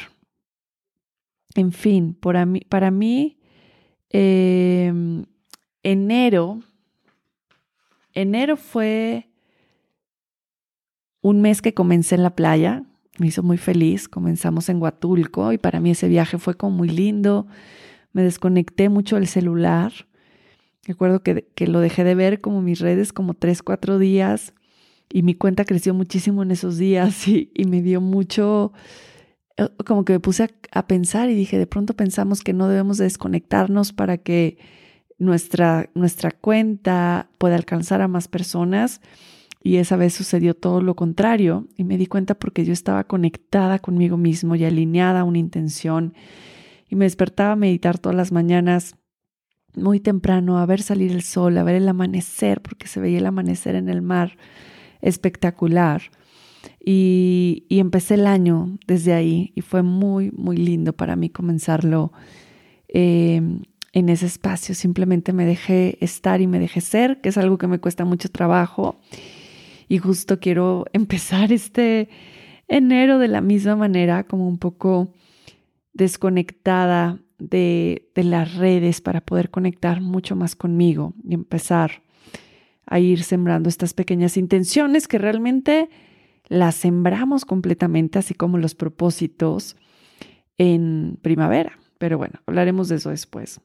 [1.55, 3.37] En fin, para mí, para mí
[4.09, 5.25] em,
[5.83, 6.61] enero,
[8.13, 9.27] enero fue
[11.19, 12.85] un mes que comencé en la playa,
[13.19, 14.07] me hizo muy feliz.
[14.07, 17.47] Comenzamos en Huatulco y para mí ese viaje fue como muy lindo.
[18.13, 19.91] Me desconecté mucho del celular.
[20.85, 24.53] Recuerdo que, que lo dejé de ver como mis redes como tres, cuatro días
[25.09, 28.73] y mi cuenta creció muchísimo en esos días y, me dio mucho
[29.57, 32.97] eh, como que me puse a, pensar y dije, de pronto pensamos que no debemos
[32.97, 34.57] desconectarnos para que
[35.17, 39.01] nuestra, nuestra cuenta pueda alcanzar a más personas.
[39.63, 43.79] Y esa vez sucedió todo lo contrario y me di cuenta porque yo estaba conectada
[43.79, 46.13] conmigo mismo y alineada a una intención
[46.89, 48.95] y me despertaba a meditar todas las mañanas
[49.75, 53.25] muy temprano, a ver salir el sol, a ver el amanecer, porque se veía el
[53.25, 54.37] amanecer en el mar
[55.01, 56.01] espectacular.
[56.83, 62.11] Y, empecé el año desde ahí y fue muy, muy lindo para mí comenzarlo
[62.87, 63.61] em,
[63.93, 64.73] en ese espacio.
[64.73, 68.29] Simplemente me dejé estar y me dejé ser, que es algo que me cuesta mucho
[68.29, 68.99] trabajo.
[69.87, 72.09] Y justo quiero empezar este
[72.67, 75.13] enero de la misma manera, como un poco
[75.93, 82.03] desconectada de, de, las redes para poder conectar mucho más conmigo y empezar
[82.85, 85.89] a ir sembrando estas pequeñas intenciones que realmente
[86.47, 89.75] las sembramos completamente, así como los propósitos
[90.57, 91.77] en primavera.
[91.97, 93.61] Pero bueno, hablaremos de eso después.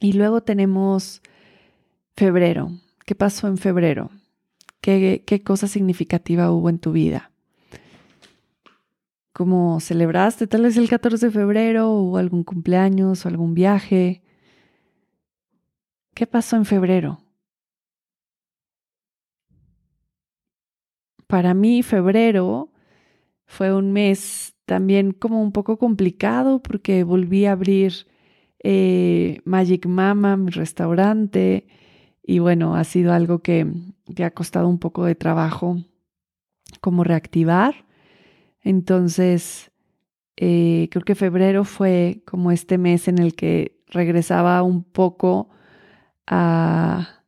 [0.00, 1.22] Y luego tenemos
[2.16, 2.70] febrero.
[3.06, 4.10] ¿Qué pasó en febrero?
[4.84, 7.30] ¿Qué, cosa significativa hubo en tu vida?
[9.32, 14.22] ¿Cómo celebraste tal vez el 14 de febrero o algún cumpleaños o algún viaje?
[16.12, 17.22] ¿Qué pasó en febrero?
[21.28, 22.70] Para mí febrero
[23.46, 28.06] fue un mes también como un poco complicado porque volví a abrir
[28.62, 31.68] eh, Magic Mama, mi restaurante,
[32.26, 33.70] y bueno, ha sido algo que,
[34.16, 35.78] que ha costado un poco de trabajo
[36.80, 37.84] como reactivar.
[38.62, 39.70] Entonces,
[40.36, 45.50] eh, creo que febrero fue como este mes en el que regresaba un poco
[46.26, 47.22] a,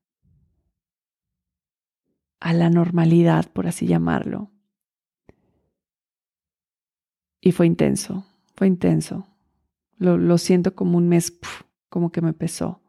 [2.41, 4.51] a la normalidad, por así llamarlo.
[7.41, 9.27] Y fue intenso, fue intenso.
[9.99, 11.39] Lo, siento como un mes,
[11.89, 12.81] como que me pesó.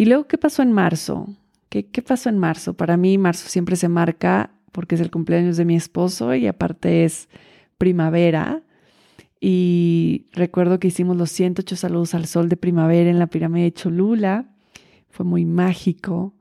[0.00, 1.28] Y luego, ¿qué pasó en marzo?
[1.68, 2.72] ¿Qué, ¿Qué pasó en marzo?
[2.72, 7.04] Para mí, marzo siempre se marca porque es el cumpleaños de mi esposo y aparte
[7.04, 7.28] es
[7.76, 8.62] primavera.
[9.42, 13.74] Y recuerdo que hicimos los 108 saludos al sol de primavera en la pirámide de
[13.74, 14.46] Cholula.
[15.10, 16.32] Fue muy mágico.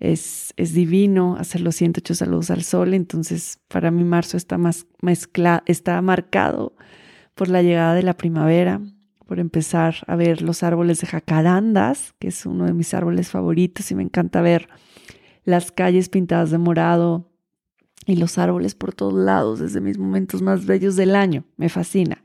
[0.00, 2.94] Es, es divino hacer los 108 saludos al sol.
[2.94, 6.74] Entonces, para mí marzo está, más mezcla, está marcado
[7.34, 8.80] por la llegada de la primavera,
[9.40, 13.94] empezar a ver los árboles de jacarandas, que es uno de mis árboles favoritos y
[13.94, 14.68] me encanta ver
[15.44, 17.34] las calles pintadas de morado,
[18.06, 21.44] y los árboles por todos lados desde mis momentos más bellos del año.
[21.56, 22.24] Me fascina.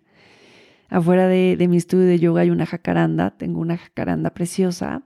[0.89, 5.03] Afuera de, mi estudio de yoga hay una jacaranda, tengo una jacaranda preciosa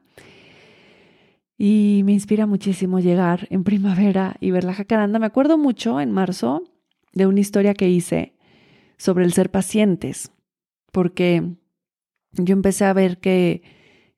[1.58, 5.20] y me inspira muchísimo llegar en primavera y ver la jacaranda.
[5.20, 6.64] Me acuerdo mucho en marzo
[7.12, 8.34] de una historia que hice
[8.98, 10.32] sobre el ser pacientes,
[10.92, 11.58] porque
[12.34, 13.62] yo empecé a ver que,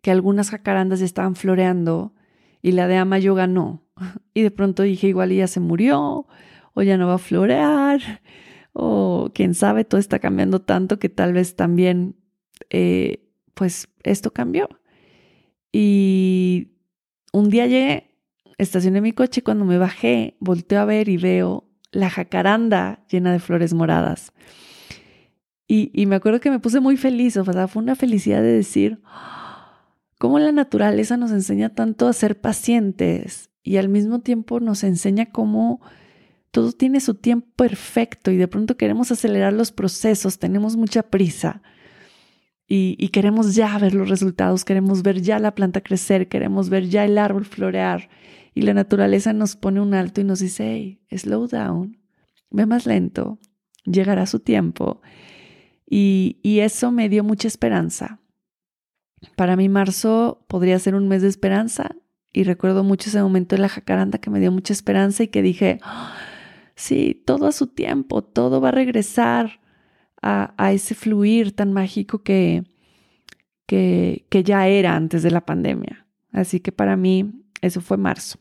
[0.01, 2.13] que algunas jacarandas estaban floreando
[2.61, 3.83] y la de Ama Yoga no.
[4.33, 6.27] Y de pronto dije, igual ella se murió,
[6.73, 8.01] o ya no va a florear,
[8.73, 12.17] o quién sabe, todo está cambiando tanto que tal vez también,
[12.69, 14.67] eh, pues esto cambió.
[15.71, 16.73] Y
[17.31, 18.17] un día llegué,
[18.57, 23.39] estacioné mi coche cuando me bajé, volteo a ver y veo la jacaranda llena de
[23.39, 24.33] flores moradas.
[25.67, 28.53] Y, y me acuerdo que me puse muy feliz, o sea, fue una felicidad de
[28.53, 28.99] decir,
[30.17, 35.27] cómo la naturaleza nos enseña tanto a ser pacientes y al mismo tiempo nos enseña
[35.27, 35.81] cómo
[36.51, 41.61] todo tiene su tiempo perfecto y de pronto queremos acelerar los procesos, tenemos mucha prisa
[42.67, 47.05] y, queremos ya ver los resultados, queremos ver ya la planta crecer, queremos ver ya
[47.05, 48.09] el árbol florear
[48.55, 51.99] y la naturaleza nos pone un alto y nos dice, hey, slow down,
[52.49, 53.37] ve más lento,
[53.83, 55.01] llegará su tiempo.
[55.87, 58.19] Y, eso me dio mucha esperanza.
[59.35, 61.95] Para mí marzo podría ser un mes de esperanza
[62.33, 65.41] y recuerdo mucho ese momento en la jacaranda que me dio mucha esperanza y que
[65.41, 65.79] dije,
[66.75, 69.59] sí, todo a su tiempo, todo va a regresar
[70.21, 72.63] a, ese fluir tan mágico que,
[73.67, 76.07] que, que ya era antes de la pandemia.
[76.31, 78.39] Así que para mí eso fue marzo.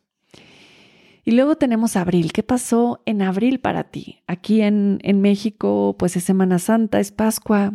[1.25, 2.33] Y luego tenemos abril.
[2.33, 4.23] ¿Qué pasó en abril para ti?
[4.27, 7.73] Aquí en, en México, pues es Semana Santa, es Pascua.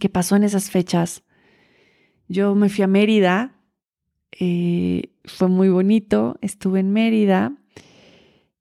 [0.00, 1.22] ¿Qué pasó en esas fechas?
[2.28, 3.54] Yo me fui a Mérida,
[4.32, 7.56] eh, fue muy bonito, estuve en Mérida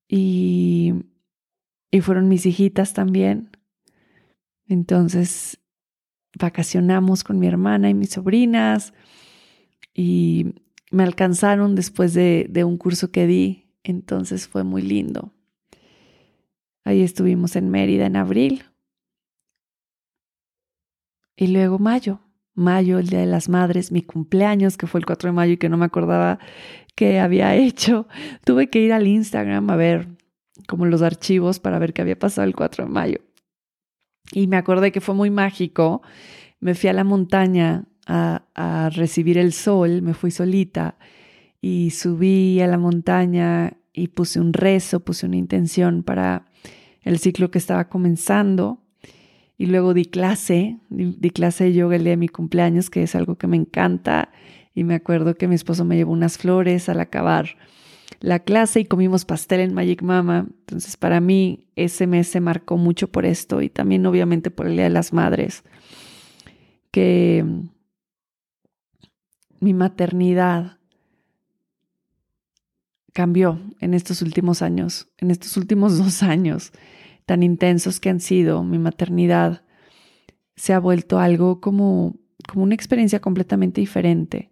[0.08, 0.94] y,
[1.92, 3.50] y fueron mis hijitas también.
[4.68, 5.60] Entonces
[6.40, 8.94] vacacionamos con mi hermana y mis sobrinas
[9.94, 10.56] y
[10.94, 15.34] me alcanzaron después de, un curso que di, entonces fue muy lindo.
[16.86, 18.66] Ahí estuvimos en Mérida en abril.
[21.36, 22.20] Y luego mayo,
[22.54, 25.58] mayo, el Día de las Madres, mi cumpleaños, que fue el 4 de mayo y
[25.58, 26.38] que no me acordaba
[26.96, 28.08] que había hecho.
[28.46, 30.10] Tuve que ir al Instagram a ver
[30.68, 33.18] como los archivos para ver qué había pasado el 4 de mayo.
[34.32, 36.04] Y me acordé que fue muy mágico.
[36.60, 40.98] Me fui a la montaña a, recibir el sol, me fui solita
[41.62, 46.46] y subí a la montaña y puse un rezo, puse una intención para
[47.02, 48.80] el ciclo que estaba comenzando.
[49.58, 53.16] Y luego di clase, di, clase de yoga el día de mi cumpleaños, que es
[53.16, 54.30] algo que me encanta.
[54.76, 57.56] Y me acuerdo que mi esposo me llevó unas flores al acabar
[58.20, 60.48] la clase y comimos pastel en Magic Mama.
[60.62, 64.74] Entonces, para mí, ese mes se marcó mucho por esto y también, obviamente, por el
[64.74, 65.64] Día de las Madres.
[66.90, 67.46] Que
[69.64, 70.78] mi maternidad
[73.14, 76.74] cambió en estos últimos años, en estos últimos dos años
[77.26, 78.64] tan intensos que han sido.
[78.64, 79.64] Mi maternidad
[80.56, 84.52] se ha vuelto algo como, como una experiencia completamente diferente.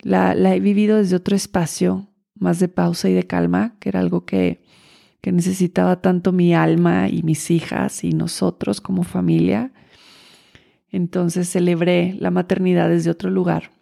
[0.00, 4.24] La, he vivido desde otro espacio, más de pausa y de calma, que era algo
[4.24, 4.62] que,
[5.20, 9.72] que necesitaba tanto mi alma y mis hijas y nosotros como familia.
[10.90, 13.81] Entonces celebré la maternidad desde otro lugar.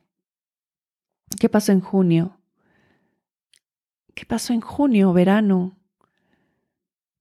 [1.38, 2.38] ¿Qué pasó en junio?
[4.14, 5.78] ¿Qué pasó en junio, verano?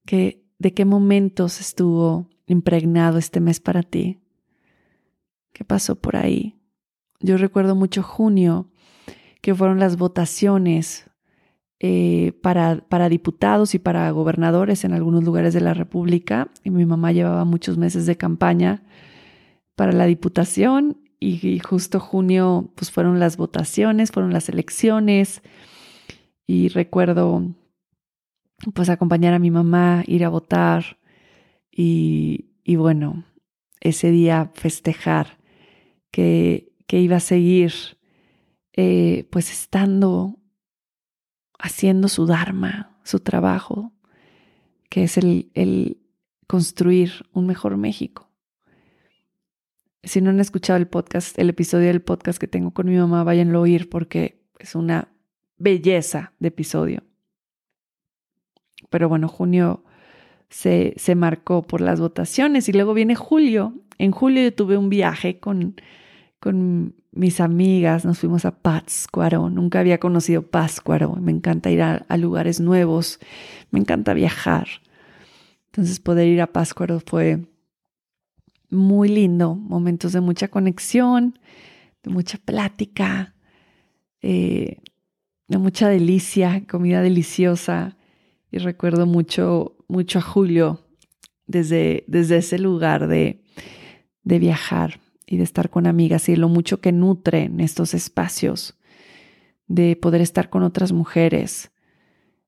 [0.04, 4.20] ¿Qué, ¿De qué momentos estuvo impregnado este mes para ti?
[5.52, 6.60] ¿Qué pasó por ahí?
[7.20, 8.70] Yo recuerdo mucho junio,
[9.40, 11.10] que fueron las votaciones
[11.78, 16.50] eh, para, para diputados y para gobernadores en algunos lugares de la República.
[16.62, 18.82] Y mi mamá llevaba muchos meses de campaña
[19.76, 25.42] para la diputación y, justo junio pues fueron las votaciones, fueron las elecciones
[26.46, 27.54] y recuerdo
[28.74, 30.98] pues acompañar a mi mamá, ir a votar
[31.70, 33.24] y, y bueno,
[33.80, 35.38] ese día festejar
[36.10, 37.72] que, que iba a seguir
[38.72, 40.38] eh, pues estando
[41.58, 43.92] haciendo su dharma, su trabajo,
[44.88, 45.98] que es el, el
[46.46, 48.29] construir un mejor México.
[50.02, 53.22] Si no han escuchado el podcast, el episodio del podcast que tengo con mi mamá,
[53.22, 55.08] váyanlo a oír porque es una
[55.58, 57.02] belleza de episodio.
[58.88, 59.84] Pero bueno, junio
[60.48, 63.74] se, se marcó por las votaciones y luego viene julio.
[63.98, 65.76] En julio yo tuve un viaje con,
[66.40, 69.50] con mis amigas, nos fuimos a Pátzcuaro.
[69.50, 71.14] Nunca había conocido Pátzcuaro.
[71.16, 73.20] Me encanta ir a, a, lugares nuevos,
[73.70, 74.66] me encanta viajar.
[75.66, 77.46] Entonces poder ir a Pátzcuaro fue
[78.70, 81.38] muy lindo, momentos de mucha conexión,
[82.02, 83.34] de mucha plática,
[84.22, 84.78] eh,
[85.48, 87.96] de mucha delicia, comida deliciosa.
[88.50, 90.80] Y recuerdo mucho, mucho a Julio
[91.46, 93.42] desde, desde ese lugar de,
[94.22, 98.76] de viajar y de estar con amigas y lo mucho que nutren estos espacios,
[99.66, 101.70] de poder estar con otras mujeres.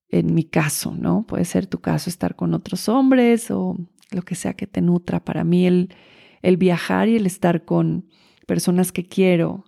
[0.09, 1.25] En mi caso, ¿no?
[1.27, 3.79] Puede ser tu caso estar con otros hombres o
[4.15, 5.25] lo que sea que te nutra.
[5.25, 5.95] Para mí el,
[6.43, 8.07] el viajar y el estar con
[8.47, 9.65] personas que quiero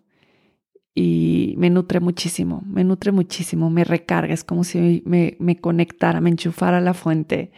[0.94, 6.20] y me nutre muchísimo, me nutre muchísimo, me recarga, es como si me, me conectara,
[6.20, 7.50] me enchufara a la fuente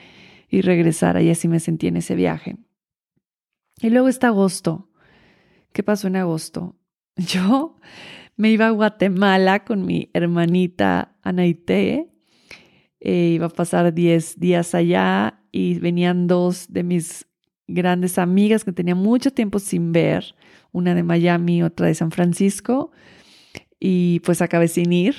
[0.48, 2.56] y regresara y así me sentí en ese viaje.
[3.80, 4.90] Y luego está agosto.
[5.72, 6.76] ¿Qué pasó en agosto?
[7.16, 7.76] Yo
[8.36, 12.10] me iba a Guatemala con mi hermanita Anaite.
[13.00, 17.26] Eh, iba a pasar 10 días allá y venían dos de mis
[17.66, 20.34] grandes amigas que tenía mucho tiempo sin ver,
[20.70, 22.90] una de Miami, otra de San Francisco,
[23.80, 25.14] y pues acabé sin ir,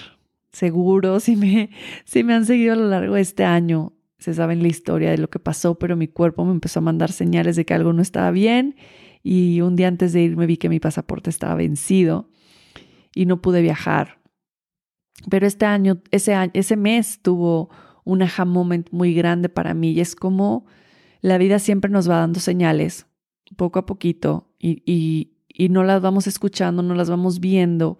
[0.52, 1.72] seguro, si me,
[2.06, 5.18] si me han seguido a lo largo de este año, se saben la historia de
[5.18, 8.04] lo que pasó, pero mi cuerpo me empezó a mandar señales de que algo no
[8.04, 8.76] estaba bien
[9.24, 12.30] y un día antes de irme vi que mi pasaporte estaba vencido
[13.16, 14.20] y no pude viajar.
[15.32, 17.70] Pero este año, ese, año, ese mes tuvo
[18.08, 20.66] un aha muy grande para mí y es como
[21.22, 23.06] la vida siempre nos va dando señales,
[23.58, 28.00] poco a poquito, y, y, no las vamos escuchando, no las vamos viendo,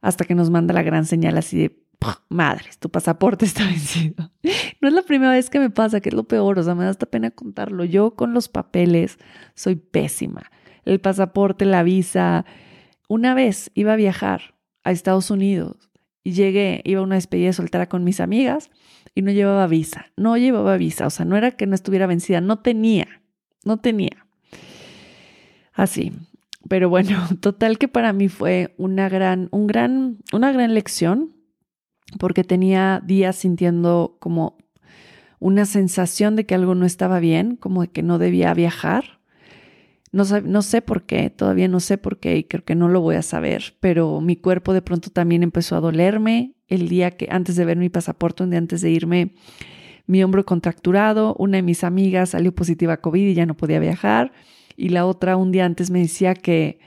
[0.00, 1.82] hasta que nos manda la gran señal así de,
[2.28, 4.32] madres, tu pasaporte está vencido.
[4.80, 6.84] No es la primera vez que me pasa, que es lo peor, o sea, me
[6.84, 7.84] da hasta pena contarlo.
[7.84, 9.18] Yo con los papeles
[9.54, 10.50] soy pésima.
[10.84, 12.44] El pasaporte, la visa.
[13.08, 15.90] Una vez iba a viajar a Estados Unidos
[16.24, 18.70] y llegué, iba a una despedida soltera con mis amigas
[19.14, 20.06] y no llevaba visa.
[20.16, 23.22] No llevaba visa, o sea, no era que no estuviera vencida, no tenía,
[23.64, 24.26] no tenía.
[25.72, 26.12] Así.
[26.68, 31.34] Pero bueno, total que para mí fue una gran, un gran, una gran lección,
[32.18, 34.58] porque tenía días sintiendo como
[35.38, 39.21] una sensación de que algo no estaba bien, como de que no debía viajar.
[40.12, 43.00] No, no, sé por qué, todavía no sé por qué y creo que no lo
[43.00, 47.28] voy a saber, pero mi cuerpo de pronto también empezó a dolerme el día que
[47.30, 49.34] antes de ver mi pasaporte, un día antes de irme,
[50.06, 53.78] mi hombro contracturado, una de mis amigas salió positiva a COVID y ya no podía
[53.78, 54.32] viajar
[54.76, 56.78] y la otra un día antes me decía que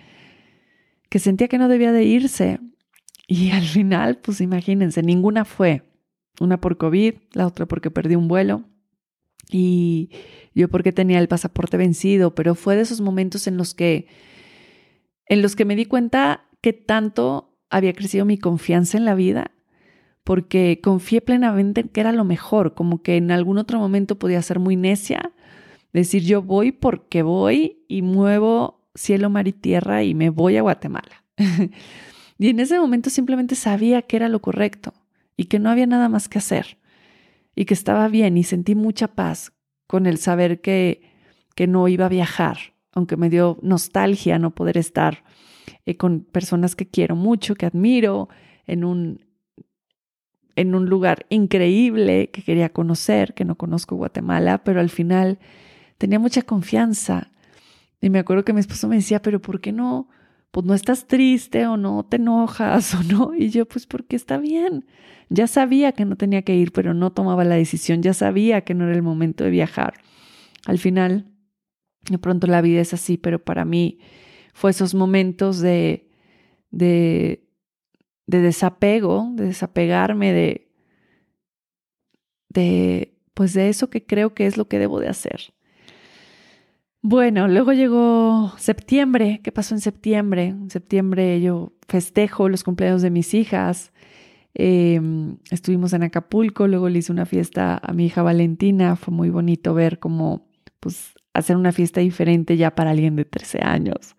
[1.10, 2.60] que sentía que no debía de irse
[3.28, 5.84] y al final, pues imagínense, ninguna fue
[6.40, 8.66] una por COVID, la otra porque perdí un vuelo
[9.50, 10.10] y
[10.56, 14.08] yo porque tenía el pasaporte vencido, pero fue de esos momentos en los que
[15.28, 19.52] en los que me di cuenta que tanto había crecido mi confianza en la vida,
[20.24, 24.42] porque confié plenamente en que era lo mejor, como que en algún otro momento podía
[24.42, 25.32] ser muy necia,
[25.94, 30.62] decir yo voy porque voy y muevo cielo, mar y tierra y me voy a
[30.62, 31.26] Guatemala.
[32.38, 34.94] y en ese momento simplemente sabía que era lo correcto
[35.36, 36.78] y que no había nada más que hacer
[37.56, 39.55] y que estaba bien y sentí mucha paz
[39.88, 41.02] con el saber que,
[41.56, 42.58] que no iba a viajar,
[42.94, 45.24] aunque me dio nostalgia no poder estar
[45.86, 48.30] eh, con personas que quiero mucho, que admiro,
[48.68, 49.26] en un,
[50.56, 55.40] en un lugar increíble que quería conocer, que no conozco Guatemala, pero al final
[55.98, 57.32] tenía mucha confianza.
[58.02, 60.10] Y me acuerdo que mi esposo me decía, pero ¿por qué no?
[60.56, 63.36] Pues no estás triste o no te enojas o no.
[63.36, 64.86] Y yo, pues porque está bien.
[65.28, 68.02] Ya sabía que no tenía que ir, pero no tomaba la decisión.
[68.02, 69.96] Ya sabía que no era el momento de viajar.
[70.66, 71.30] Al final,
[72.10, 74.00] de pronto la vida es así, pero para mí
[74.54, 76.10] fue esos momentos de,
[76.72, 77.46] de,
[78.26, 80.72] de desapego, de desapegarme de,
[82.48, 85.54] de, pues de eso que creo que es lo que debo de hacer.
[87.08, 89.40] Bueno, luego llegó septiembre.
[89.44, 90.46] ¿Qué pasó en septiembre?
[90.46, 93.94] En septiembre yo festejo los cumpleaños de mis hijas.
[94.56, 98.96] Em, estuvimos en Acapulco, luego le hice una fiesta a mi hija Valentina.
[98.96, 100.48] Fue muy bonito ver cómo,
[100.80, 104.16] pues, hacer una fiesta diferente ya para alguien de 13 años.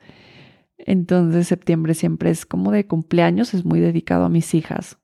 [0.78, 4.96] Entonces, septiembre siempre es como de cumpleaños, es muy dedicado a mis hijas.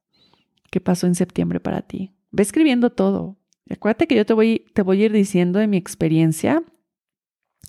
[0.71, 2.13] ¿Qué pasó en septiembre para ti?
[2.31, 3.39] Ve escribiendo todo.
[3.69, 6.63] Acuérdate que yo te voy, te voy a ir diciendo de mi experiencia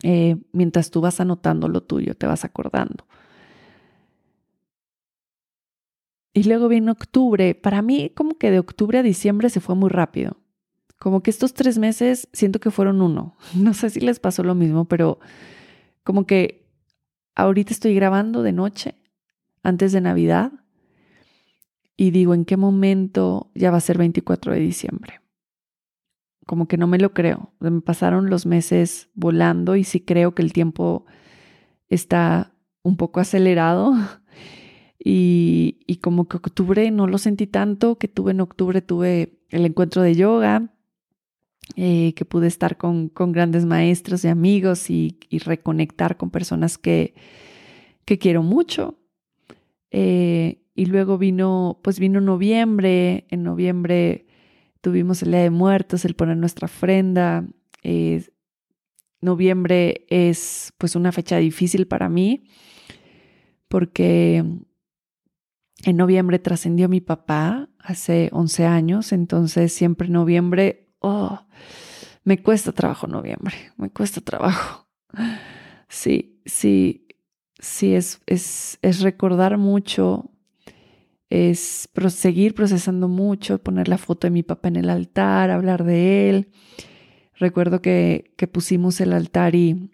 [0.02, 3.06] eh, mientras tú vas anotando lo tuyo, te vas acordando.
[6.34, 7.54] Y luego viene octubre.
[7.54, 10.38] Para mí, como que de octubre a diciembre se fue muy rápido.
[10.98, 13.36] Como que estos tres meses siento que fueron uno.
[13.56, 15.20] No sé si les pasó lo mismo, pero
[16.04, 16.66] como que
[17.36, 18.96] ahorita estoy grabando de noche,
[19.64, 20.52] antes de Navidad,
[21.96, 25.23] y digo, ¿en qué momento ya va a ser 24 de diciembre?
[26.46, 27.54] Como que no me lo creo.
[27.60, 31.06] Me pasaron los meses volando y sí creo que el tiempo
[31.90, 33.94] está un poco acelerado.
[35.06, 40.02] Y, como que octubre no lo sentí tanto, que tuve en octubre, tuve el encuentro
[40.02, 40.74] de yoga,
[41.76, 47.16] eh, que pude estar con, con, grandes maestros y amigos y, reconectar con personas que,
[48.06, 48.98] que quiero mucho.
[49.92, 54.26] Eh, y luego vino, pues vino noviembre, en noviembre
[54.84, 57.46] tuvimos el Día de Muertos, el poner nuestra ofrenda.
[59.22, 62.44] Noviembre es pues una fecha difícil para mí
[63.70, 64.44] porque
[65.86, 71.48] en noviembre trascendió mi papá hace 11 años, entonces siempre noviembre, oh,
[72.26, 74.88] me cuesta trabajo noviembre, me cuesta trabajo.
[75.88, 77.08] Sí, sí,
[77.58, 80.33] sí, es, es, es recordar mucho
[81.34, 86.30] es seguir procesando mucho, poner la foto de mi papá en el altar, hablar de
[86.30, 86.52] él.
[87.34, 89.90] Recuerdo que, que pusimos el altar y,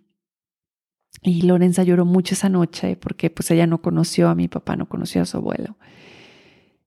[1.22, 4.90] y Lorenza lloró mucho esa noche porque pues ella no conoció a mi papá, no
[4.90, 5.78] conoció a su abuelo.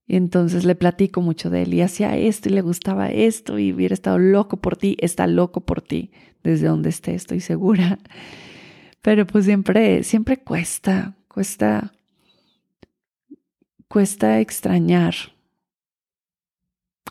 [0.06, 3.72] Y entonces le platico mucho de él y hacía esto y le gustaba esto y
[3.72, 6.10] hubiera estado loco por ti, está loco por ti,
[6.42, 7.98] desde donde esté, estoy segura.
[9.00, 11.94] Pero pues siempre, siempre cuesta, cuesta
[13.92, 15.14] cuesta extrañar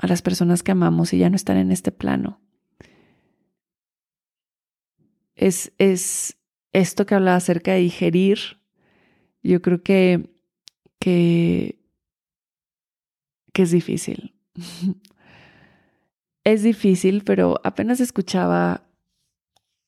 [0.02, 2.42] a las personas que amamos y ya no están en este plano.
[5.36, 6.40] Es, es
[6.74, 8.40] esto que hablaba acerca de digerir.
[9.44, 10.34] Yo creo que,
[10.98, 11.78] que,
[13.54, 14.34] que es difícil.
[16.44, 18.90] es difícil, pero apenas escuchaba,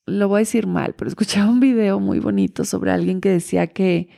[0.06, 3.66] lo voy a decir mal, pero escuchaba un video muy bonito sobre alguien que decía
[3.66, 4.10] que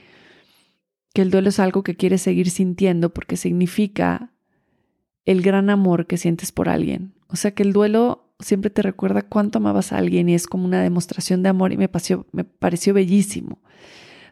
[1.16, 4.34] que el duelo es algo que quieres seguir sintiendo porque significa
[5.24, 7.13] el gran amor que sientes por alguien.
[7.30, 10.66] O sea que el duelo siempre te recuerda cuánto amabas a alguien y es como
[10.66, 13.61] una demostración de amor y me pareció, bellísimo.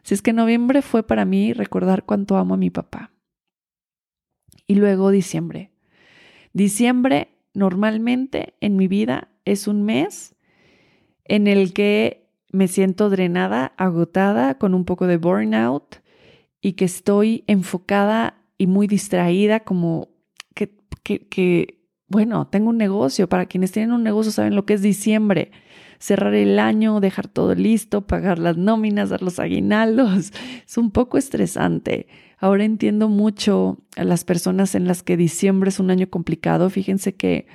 [0.04, 3.12] Así es que noviembre fue para mí recordar cuánto amo a mi papá.
[4.66, 5.72] Y luego diciembre.
[6.52, 10.36] Diciembre normalmente en mi vida es un mes
[11.24, 16.03] en el que me siento drenada, agotada, con un poco de burnout
[16.64, 20.08] y que estoy enfocada y muy distraída, como
[20.54, 20.70] que,
[21.28, 23.28] que, bueno, tengo un negocio.
[23.28, 25.50] Para quienes tienen un negocio saben lo que es diciembre.
[25.98, 30.32] Cerrar el año, dejar todo listo, pagar las nóminas, dar los aguinaldos.
[30.66, 32.06] Es un poco estresante.
[32.38, 36.70] Ahora entiendo mucho a las personas en las que diciembre es un año complicado.
[36.70, 37.46] Fíjense que,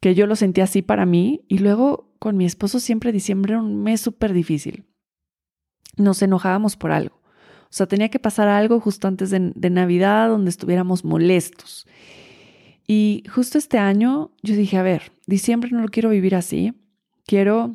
[0.00, 3.60] que yo lo sentí así para mí y luego con mi esposo siempre diciembre era
[3.60, 4.86] un mes súper difícil.
[5.98, 7.23] Nos enojábamos por algo.
[7.74, 11.88] O sea, tenía que pasar algo justo antes de, Navidad donde estuviéramos molestos.
[12.86, 16.72] Y justo este año yo dije, a ver, diciembre no lo quiero vivir así.
[17.26, 17.74] Quiero,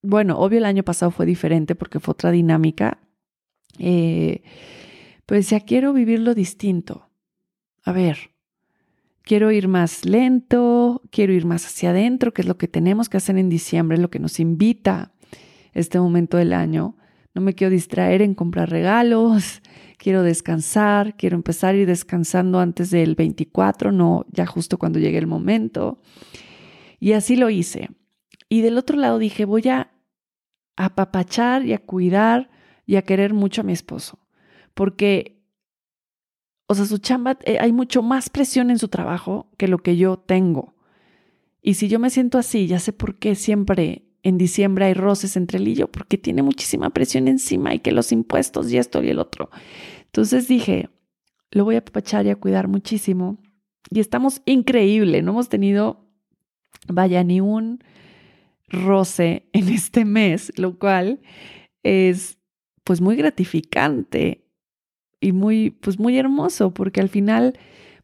[0.00, 3.00] bueno, obvio el año pasado fue diferente porque fue otra dinámica.
[3.78, 4.44] Eh,
[5.26, 7.10] pues ya quiero vivirlo distinto.
[7.84, 8.30] A ver,
[9.24, 13.18] quiero ir más lento, quiero ir más hacia adentro, que es lo que tenemos que
[13.18, 15.12] hacer en diciembre, lo que nos invita
[15.74, 16.96] este momento del año.
[17.34, 19.62] No me quiero distraer en comprar regalos,
[19.98, 25.18] quiero descansar, quiero empezar a ir descansando antes del 24, no ya justo cuando llegue
[25.18, 26.00] el momento.
[27.00, 27.90] Y así lo hice.
[28.48, 29.92] Y del otro lado dije, voy a
[30.76, 32.50] apapachar y a cuidar
[32.86, 34.18] y a querer mucho a mi esposo
[34.78, 35.42] porque,
[36.68, 39.96] o sea, su chamba, eh, hay mucho más presión en su trabajo que lo que
[39.96, 40.76] yo tengo.
[41.60, 45.36] Y si yo me siento así, ya sé por qué siempre en diciembre hay roces
[45.36, 49.02] entre él y yo, porque tiene muchísima presión encima y que los impuestos y esto
[49.02, 49.50] y el otro.
[50.06, 50.88] Entonces dije,
[51.50, 53.38] lo voy a apapachar y a cuidar muchísimo.
[53.90, 56.04] Y estamos increíble, no hemos tenido,
[56.88, 57.82] vaya, ni un
[58.68, 61.20] roce en este mes, lo cual
[61.82, 62.38] es
[62.84, 64.44] pues muy gratificante
[65.20, 67.58] y muy, pues muy hermoso, porque al final,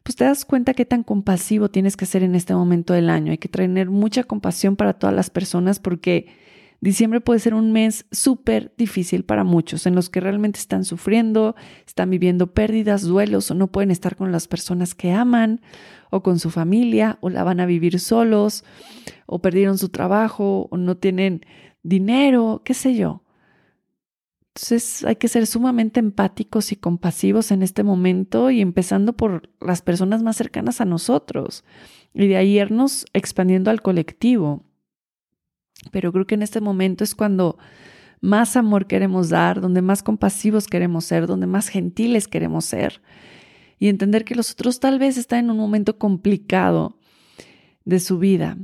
[0.05, 3.31] pues te das cuenta qué tan compasivo tienes que ser en este momento del año.
[3.31, 6.27] Hay que tener mucha compasión para todas las personas porque
[6.79, 11.55] diciembre puede ser un mes súper difícil para muchos, en los que realmente están sufriendo,
[11.87, 15.59] están viviendo pérdidas, duelos o no pueden estar con las personas que aman
[16.11, 18.63] o con su familia o la van a vivir solos
[19.25, 21.43] o perdieron su trabajo o no tienen
[21.81, 23.24] dinero, qué sé yo.
[24.55, 29.81] Entonces hay que ser sumamente empáticos y compasivos en este momento y empezando por las
[29.81, 31.65] personas más cercanas a nosotros
[32.13, 34.63] y de ahí irnos expandiendo al colectivo.
[35.91, 37.57] Pero creo que en este momento es cuando
[38.21, 43.01] más amor queremos dar, donde más compasivos queremos ser, donde más gentiles queremos ser
[43.77, 46.97] y entender que los otros tal vez están en un momento complicado
[47.83, 48.57] de su vida.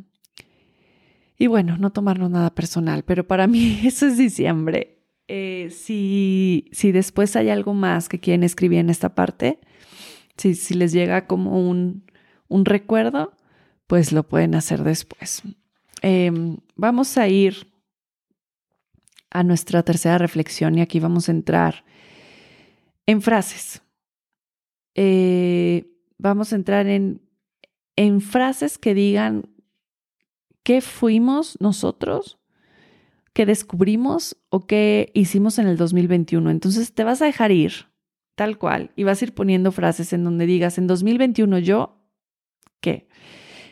[1.37, 5.00] Y bueno, no tomarnos nada personal, pero para mí eso es diciembre
[5.33, 9.61] eh, si, si después hay algo más que quieren escribir en esta parte,
[10.35, 12.03] si, si les llega como un,
[12.49, 13.31] un recuerdo,
[13.87, 15.41] pues lo pueden hacer después.
[16.01, 17.71] Em, vamos a ir
[19.29, 21.85] a nuestra tercera reflexión y aquí vamos a entrar
[23.05, 23.81] en frases.
[24.95, 25.85] Eh,
[26.17, 27.21] vamos a entrar en,
[27.95, 29.49] en frases que digan
[30.63, 32.40] qué fuimos nosotros
[33.33, 36.49] que descubrimos o qué hicimos en el 2021.
[36.49, 37.71] Entonces te vas a dejar ir,
[38.35, 41.97] tal cual, y vas a ir poniendo frases en donde digas, en 2021 yo,
[42.81, 43.07] ¿qué?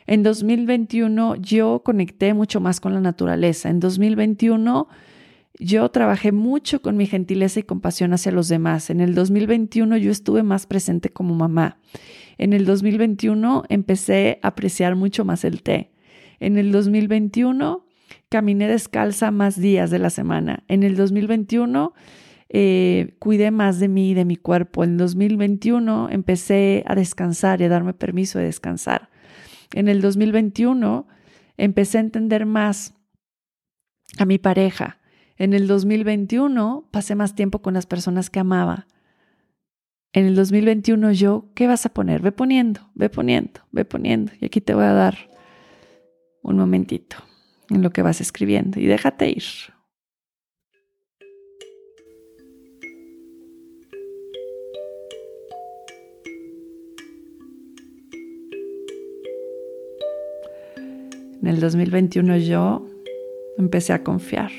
[0.08, 3.70] En 2021 yo conecté mucho más con la naturaleza.
[3.70, 4.88] En 2021
[5.60, 8.90] yo trabajé mucho con mi gentileza y compasión hacia los demás.
[8.90, 11.78] En el 2021 yo estuve más presente como mamá.
[12.40, 15.92] En el 2021 empecé a apreciar mucho más el té.
[16.40, 17.86] En el 2021
[18.30, 20.64] caminé descalza más días de la semana.
[20.68, 21.94] En el 2021
[22.50, 24.84] eh, cuidé más de mí y de mi cuerpo.
[24.84, 29.10] En el 2021 empecé a descansar y a darme permiso de descansar.
[29.74, 31.08] En el 2021
[31.58, 32.96] empecé a entender más
[34.18, 35.00] a mi pareja.
[35.38, 38.88] En el 2021 pasé más tiempo con las personas que amaba.
[40.12, 42.22] En el 2021 yo, ¿qué vas a poner?
[42.22, 44.32] Ve poniendo, ve poniendo, ve poniendo.
[44.42, 45.30] Y aquí te voy a dar
[46.42, 47.29] un momentito
[47.70, 49.44] en lo que vas escribiendo y déjate ir.
[61.42, 62.86] En el 2021 yo
[63.58, 64.52] empecé a confiar.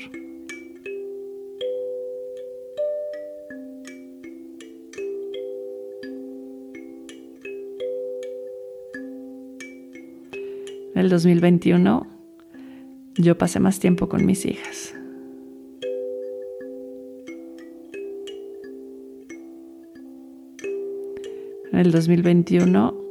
[10.93, 12.20] En el 2021
[13.17, 14.93] yo pasé más tiempo con mis hijas.
[21.71, 23.01] En el 2021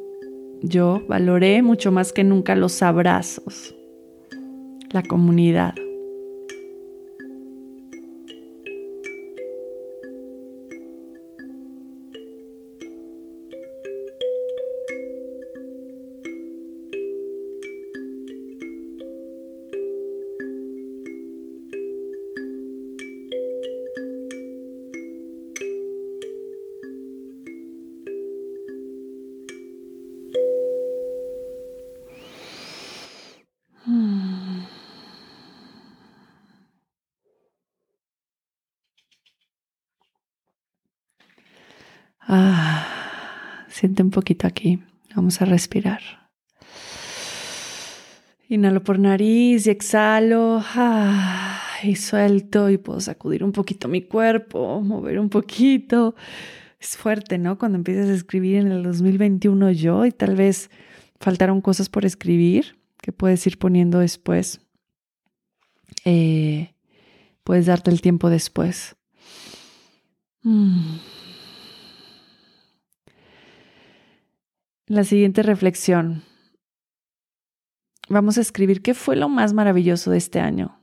[0.63, 3.75] Yo valoré mucho más que nunca los abrazos,
[4.91, 5.75] la comunidad.
[44.11, 44.81] Un poquito aquí.
[45.15, 46.01] Vamos a respirar.
[48.49, 50.65] Inhalo por nariz y exhalo.
[51.83, 56.15] Y suelto y puedo sacudir un poquito mi cuerpo, mover un poquito.
[56.79, 57.57] Es fuerte, ¿no?
[57.57, 60.71] Cuando empiezas a escribir en el 2021 yo y tal vez
[61.21, 64.61] faltaron cosas por escribir que puedes ir poniendo después.
[66.05, 66.75] Eh,
[67.45, 68.97] puedes darte el tiempo después.
[70.43, 70.99] Mm.
[74.91, 76.25] La siguiente reflexión.
[78.09, 80.83] Vamos a escribir qué fue lo más maravilloso de este año.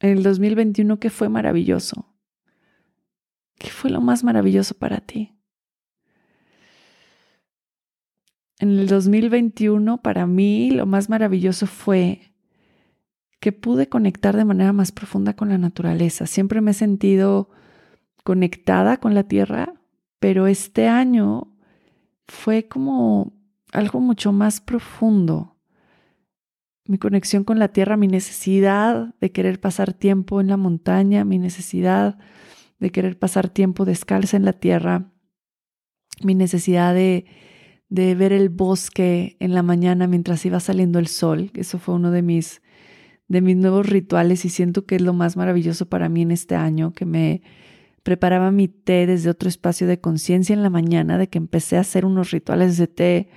[0.00, 2.12] En el 2021, ¿qué fue maravilloso?
[3.56, 5.38] ¿Qué fue lo más maravilloso para ti?
[8.58, 12.34] En el 2021, para mí, lo más maravilloso fue
[13.38, 16.26] que pude conectar de manera más profunda con la naturaleza.
[16.26, 17.48] Siempre me he sentido
[18.24, 19.74] conectada con la tierra,
[20.18, 21.53] pero este año
[22.28, 23.32] fue como
[23.72, 25.56] algo mucho más profundo.
[26.86, 31.38] Mi conexión con la tierra, mi necesidad de querer pasar tiempo en la montaña, mi
[31.38, 32.18] necesidad
[32.78, 35.10] de querer pasar tiempo descalza en la tierra,
[36.22, 37.24] mi necesidad de,
[37.88, 41.50] de ver el bosque en la mañana mientras iba saliendo el sol.
[41.54, 42.60] Eso fue uno de mis,
[43.28, 46.54] de mis nuevos rituales y siento que es lo más maravilloso para mí en este
[46.54, 47.42] año, que me,
[48.04, 51.80] preparaba mi té desde otro espacio de conciencia en la mañana, de que empecé a
[51.80, 53.28] hacer unos rituales de té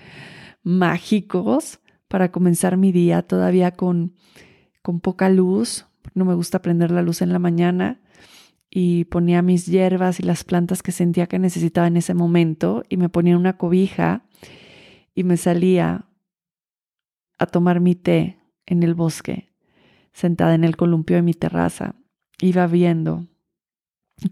[0.62, 4.14] mágicos para comenzar mi día todavía con,
[4.84, 5.88] con poca luz.
[6.14, 8.02] No me gusta prender la luz en la mañana
[8.70, 12.98] y ponía mis hierbas y las plantas que sentía que necesitaba en ese momento y
[12.98, 14.26] me ponía una cobija
[15.16, 16.10] y me salía
[17.40, 19.54] a tomar mi té en el bosque,
[20.12, 21.96] sentada en el columpio de mi terraza.
[22.42, 23.28] Iba viendo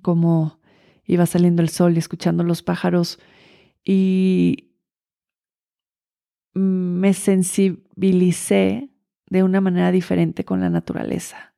[0.02, 0.60] como
[1.06, 3.20] iba saliendo el sol y escuchando los pájaros
[3.84, 4.72] y
[6.54, 8.90] me sensibilicé
[9.30, 11.54] de una manera diferente con la naturaleza.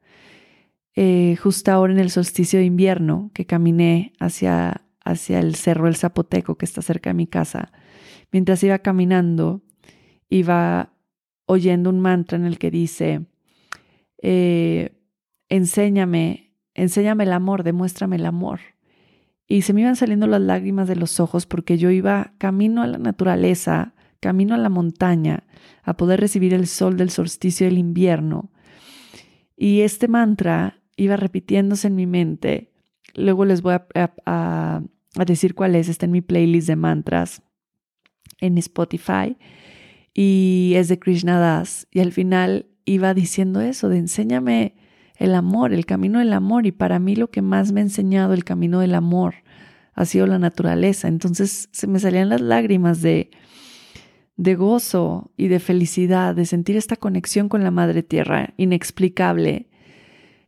[0.95, 5.95] Eh, justo ahora en el solsticio de invierno que caminé hacia, hacia el cerro El
[5.95, 7.71] Zapoteco que está cerca de mi casa,
[8.31, 9.61] mientras iba caminando,
[10.27, 10.93] iba
[11.45, 13.27] oyendo un mantra en el que dice,
[14.21, 14.97] eh,
[15.49, 16.46] enséñame
[16.77, 18.61] enséñame el amor, demuéstrame el amor.
[19.47, 22.87] Y se me iban saliendo las lágrimas de los ojos porque yo iba camino a
[22.87, 25.43] la naturaleza, camino a la montaña,
[25.83, 28.51] a poder recibir el sol del solsticio del invierno.
[29.55, 32.71] Y este mantra iba repitiéndose en mi mente.
[33.15, 34.81] Luego les voy a,
[35.25, 35.89] decir cuál es.
[35.89, 37.41] Está en mi playlist de mantras
[38.39, 39.37] en Spotify.
[40.13, 41.87] Y es de Krishna Das.
[41.91, 44.75] Y al final iba diciendo eso, de enséñame
[45.17, 46.65] el amor, el camino del amor.
[46.65, 49.35] Y para mí lo que más me ha enseñado el camino del amor
[49.93, 51.07] ha sido la naturaleza.
[51.07, 53.31] Entonces se me salían las lágrimas de,
[54.35, 59.69] de gozo y de felicidad, de sentir esta conexión con la Madre Tierra inexplicable,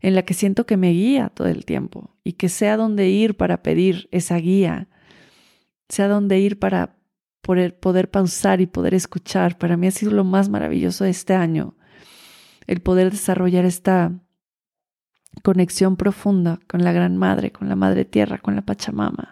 [0.01, 3.09] en la que siento que me guía todo el tiempo y que sé a dónde
[3.09, 4.87] ir para pedir esa guía,
[5.89, 6.95] sé a dónde ir para
[7.41, 9.57] poder, poder pausar y poder escuchar.
[9.57, 11.75] Para mí ha sido lo más maravilloso de este año,
[12.67, 14.13] el poder desarrollar esta
[15.43, 19.31] conexión profunda con la Gran Madre, con la Madre Tierra, con la Pachamama.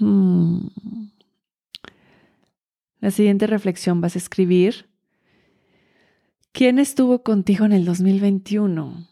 [0.00, 0.68] Mm.
[3.00, 4.88] La siguiente reflexión vas a escribir.
[6.52, 9.08] ¿Quién estuvo contigo en el 2021?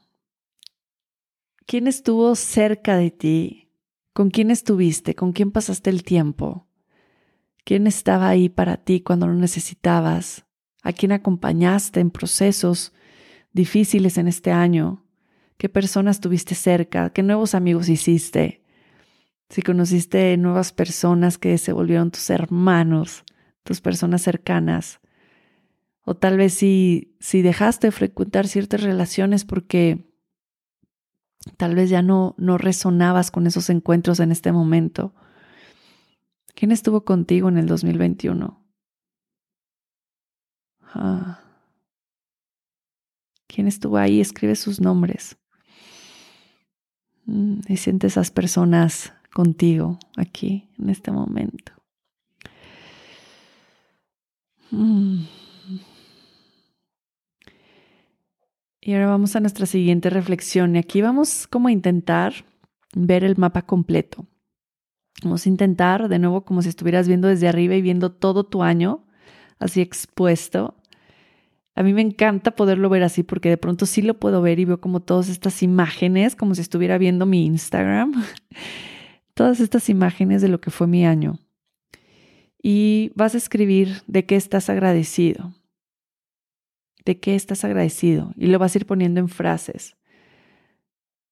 [1.66, 3.70] ¿Quién estuvo cerca de ti?
[4.12, 5.14] ¿Con quién estuviste?
[5.14, 6.66] ¿Con quién pasaste el tiempo?
[7.64, 10.46] ¿Quién estaba ahí para ti cuando lo necesitabas?
[10.82, 12.92] ¿A quién acompañaste en procesos
[13.56, 15.04] difíciles en este año?
[15.56, 17.10] ¿Qué personas tuviste cerca?
[17.10, 18.62] ¿Qué nuevos amigos hiciste?
[19.48, 23.24] Si conociste nuevas personas que se volvieron tus hermanos,
[23.64, 25.00] tus personas cercanas.
[26.02, 30.06] O tal vez si, si dejaste de frecuentar ciertas relaciones porque
[31.56, 35.14] tal vez ya no, no resonabas con esos encuentros en este momento.
[36.54, 38.62] ¿Quién estuvo contigo en el 2021?
[40.94, 41.45] Ah.
[43.46, 44.20] ¿Quién estuvo ahí?
[44.20, 45.36] Escribe sus nombres.
[47.26, 51.72] Mm, y siente esas personas contigo aquí en este momento.
[54.70, 55.24] Mm.
[58.80, 60.76] Y ahora vamos a nuestra siguiente reflexión.
[60.76, 62.32] Y aquí vamos como a intentar
[62.94, 64.26] ver el mapa completo.
[65.22, 68.62] Vamos a intentar, de nuevo, como si estuvieras viendo desde arriba y viendo todo tu
[68.62, 69.06] año
[69.58, 70.75] así expuesto.
[71.76, 74.64] A mí me encanta poderlo ver así porque de pronto sí lo puedo ver y
[74.64, 78.14] veo como todas estas imágenes, como si estuviera viendo mi Instagram,
[79.34, 81.38] todas estas imágenes de lo que fue mi año.
[82.60, 85.54] Y vas a escribir de qué estás agradecido
[87.06, 89.96] de qué estás agradecido y lo vas a ir poniendo en frases.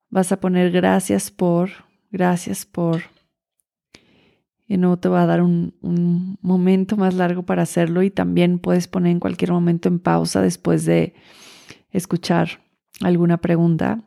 [0.09, 1.71] Vas a poner gracias por,
[2.11, 3.03] gracias por.
[4.67, 8.59] Y no te va a dar un, un momento más largo para hacerlo y también
[8.59, 11.15] puedes poner en cualquier momento en pausa después de
[11.91, 12.65] escuchar
[13.01, 14.03] alguna pregunta.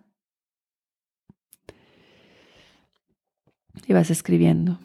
[3.87, 4.79] Y vas escribiendo.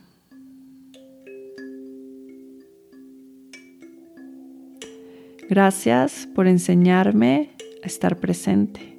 [5.49, 7.51] Gracias por enseñarme
[7.83, 8.92] a estar presente.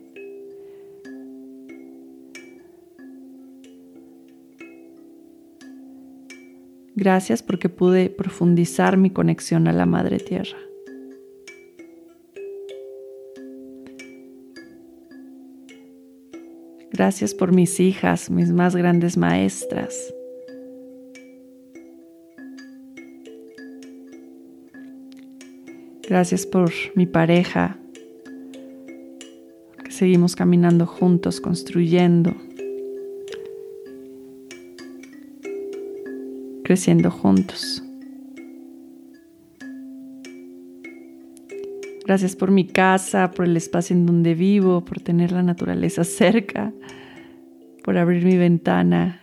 [6.96, 10.58] Gracias porque pude profundizar mi conexión a la Madre Tierra.
[16.92, 20.14] Gracias por mis hijas, mis más grandes maestras.
[26.08, 27.80] Gracias por mi pareja,
[29.84, 32.36] que seguimos caminando juntos, construyendo,
[36.74, 37.84] creciendo juntos.
[42.04, 46.74] Gracias por mi casa, por el espacio en donde vivo, por tener la naturaleza cerca,
[47.84, 49.22] por abrir mi ventana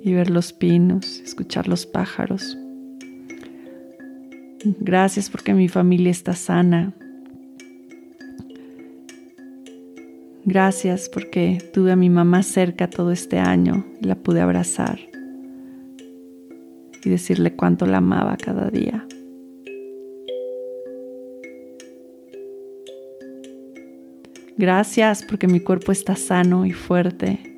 [0.00, 2.56] y ver los pinos, escuchar los pájaros.
[4.78, 6.92] Gracias porque mi familia está sana.
[10.44, 15.13] Gracias porque tuve a mi mamá cerca todo este año y la pude abrazar
[17.04, 19.06] y decirle cuánto la amaba cada día.
[24.56, 27.54] Gracias porque mi cuerpo está sano y fuerte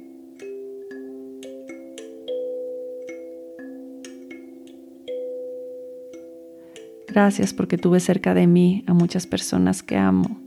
[7.17, 10.39] Gracias porque tuve cerca de mí a muchas personas que amo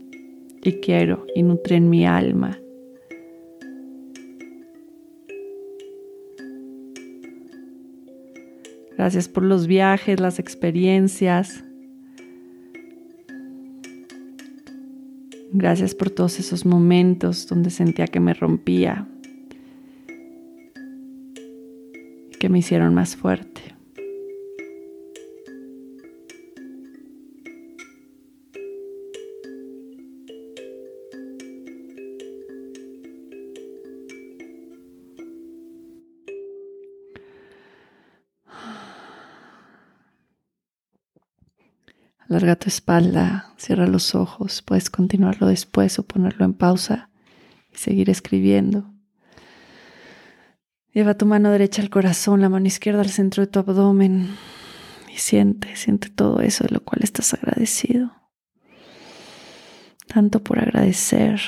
[0.62, 2.60] y quiero y nutren mi alma.
[9.00, 11.64] Gracias por los viajes, las experiencias.
[15.54, 19.08] Gracias por todos esos momentos donde sentía que me rompía
[22.38, 23.49] que me hicieron más fuerte.
[42.30, 47.10] Larga tu espalda, cierra los ojos, puedes continuarlo después o ponerlo en pausa
[47.72, 48.88] y seguir escribiendo.
[50.94, 54.28] Lleva tu mano derecha al corazón, la mano izquierda al centro de tu abdomen
[55.12, 58.12] y siente, siente todo eso de lo cual estás agradecido.
[60.06, 61.40] Tanto por agradecer,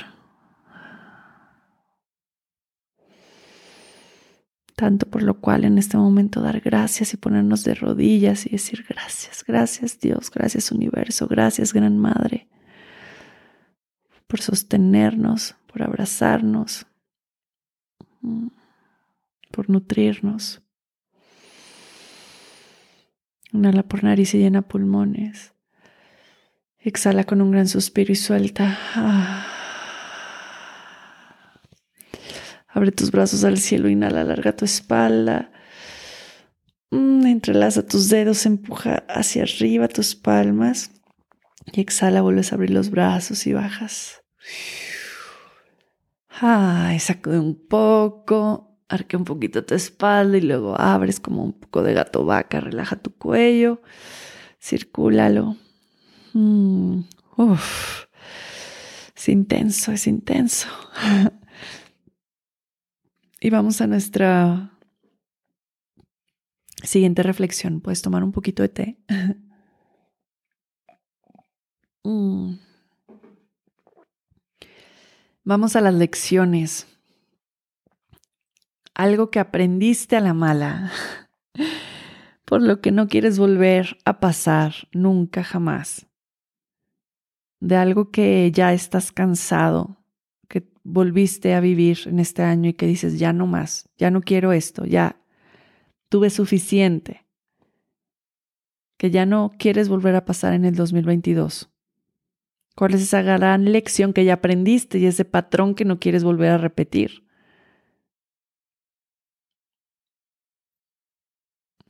[4.83, 8.85] tanto por lo cual en este momento dar gracias y ponernos de rodillas y decir
[8.89, 12.49] gracias, gracias Dios, gracias universo, gracias Gran Madre,
[14.27, 16.85] por sostenernos, por abrazarnos,
[18.23, 18.49] mm,
[19.53, 20.61] por nutrirnos.
[23.53, 25.55] Inhala por nariz y llena pulmones.
[26.81, 28.77] Exhala con un gran suspiro y suelta.
[28.97, 29.52] Ah.
[32.75, 35.51] Abre tus brazos al cielo, inhala, alarga tu espalda.
[36.91, 40.91] Mm, entrelaza tus dedos, empuja hacia arriba tus palmas.
[41.73, 44.23] Y exhala, vuelves a abrir los brazos y bajas.
[46.29, 51.83] Ay, sacude un poco, arque un poquito tu espalda y luego abres como un poco
[51.83, 53.83] de gato vaca, relaja tu cuello,
[54.61, 55.57] circúlalo.
[56.33, 57.01] Mm,
[59.15, 60.69] es intenso, es intenso.
[63.45, 64.73] Y vamos a nuestra
[66.83, 68.99] Siguiente reflexión, puedes tomar un poquito de té.
[72.05, 72.59] Mm.
[75.45, 76.89] Vamos a las lecciones.
[78.93, 80.91] Algo que aprendiste a la mala,
[82.45, 86.09] por lo que no quieres volver a pasar nunca jamás.
[87.61, 90.02] De algo que ya estás cansado,
[90.85, 94.53] volviste a vivir en este año y que dices, ya no más, ya no quiero
[94.53, 95.21] esto, ya
[96.09, 97.27] tuve suficiente,
[98.99, 101.71] que ya no quieres volver a pasar en el 2022?
[102.75, 106.51] ¿Cuál es esa gran lección que ya aprendiste y ese patrón que no quieres volver
[106.51, 107.27] a repetir?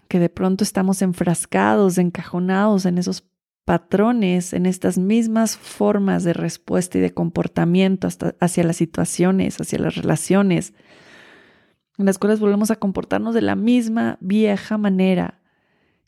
[0.08, 3.22] Que de pronto estamos enfrascados, encajonados en esos
[3.64, 8.08] patrones, en estas mismas formas de respuesta y de comportamiento
[8.40, 10.74] hacia las situaciones, hacia las relaciones,
[11.98, 15.40] en las cuales volvemos a comportarnos de la misma vieja manera,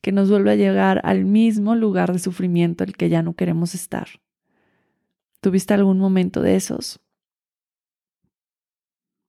[0.01, 3.75] que nos vuelve a llegar al mismo lugar de sufrimiento el que ya no queremos
[3.75, 4.09] estar.
[5.41, 7.01] ¿Tuviste algún momento de esos?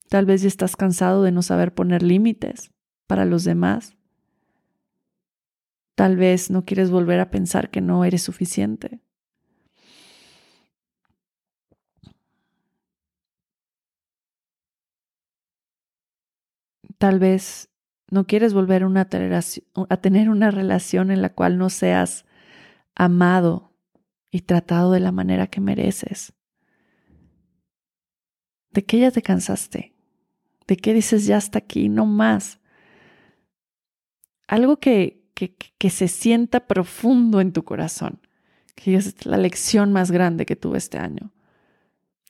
[0.10, 2.72] Tal vez ya estás cansado de no saber poner límites
[3.08, 3.95] para los demás.
[5.96, 9.00] Tal vez no quieres volver a pensar que no eres suficiente.
[16.98, 17.70] Tal vez
[18.10, 22.26] no quieres volver a tener una relación en la cual no seas
[22.94, 23.74] amado
[24.32, 26.34] y tratado de la manera que mereces.
[28.72, 29.96] ¿De qué ya te cansaste?
[30.68, 32.60] ¿De qué dices ya hasta aquí, no más?
[34.48, 38.20] Algo que, que, se sienta profundo en tu corazón,
[38.74, 41.32] que es la lección más grande que tuve este año.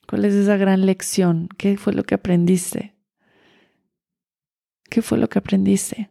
[0.08, 1.48] ¿Cuál es esa gran lección?
[1.58, 2.96] ¿Qué fue lo que aprendiste?
[4.90, 6.10] ¿Qué fue lo que aprendiste?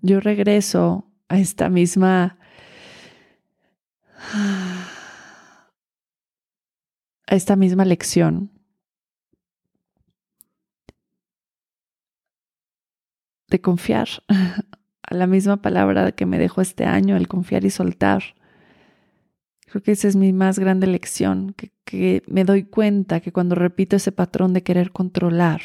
[0.00, 2.38] Yo regreso a esta misma
[7.34, 8.50] esta misma lección
[13.48, 14.08] de confiar,
[15.02, 18.22] a la misma palabra que me dejó este año, el confiar y soltar.
[19.66, 21.54] Creo que esa es mi más grande lección,
[21.84, 25.60] que, me doy cuenta que cuando repito ese patrón de querer controlar,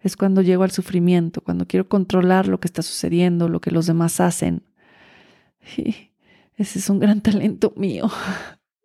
[0.00, 3.86] es cuando llego al sufrimiento, cuando quiero controlar lo que está sucediendo, lo que los
[3.86, 4.62] demás hacen.
[5.76, 6.10] Y
[6.56, 8.08] ese es un gran talento mío,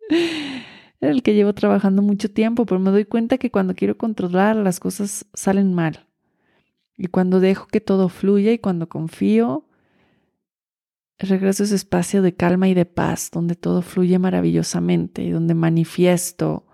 [1.02, 4.80] el que llevo trabajando mucho tiempo, pero me doy cuenta que cuando quiero controlar las
[4.80, 6.06] cosas salen mal.
[6.96, 9.66] Y cuando dejo que todo fluya y cuando confío,
[11.18, 15.54] regreso a ese espacio de calma y de paz, donde todo fluye maravillosamente y donde
[15.54, 16.66] manifiesto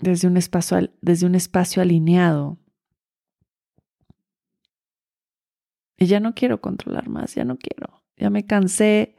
[0.00, 2.58] desde un espacio, desde un espacio alineado.
[5.98, 8.02] Y ya no quiero controlar más, ya no quiero.
[8.16, 9.17] Ya me cansé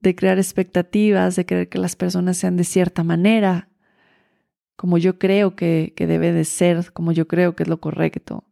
[0.00, 3.68] de crear expectativas, de creer que las personas sean de cierta manera,
[4.76, 8.44] como yo creo que, que debe de ser, como yo creo que es lo correcto.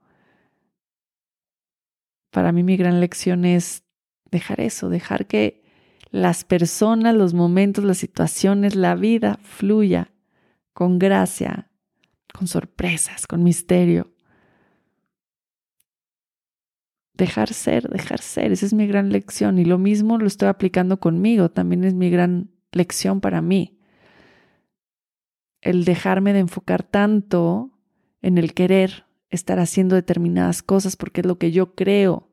[2.31, 3.85] Para mí mi gran lección es
[4.31, 5.63] dejar eso, dejar que
[6.11, 10.13] las personas, los momentos, las situaciones, la vida fluya
[10.73, 11.71] con gracia,
[12.33, 14.14] con sorpresas, con misterio.
[17.17, 20.99] Dejar ser, dejar ser, esa es mi gran lección y lo mismo lo estoy aplicando
[20.99, 23.79] conmigo, también es mi gran lección para mí.
[25.61, 27.71] El dejarme de enfocar tanto
[28.21, 32.33] en el querer estar haciendo determinadas cosas porque es lo que yo creo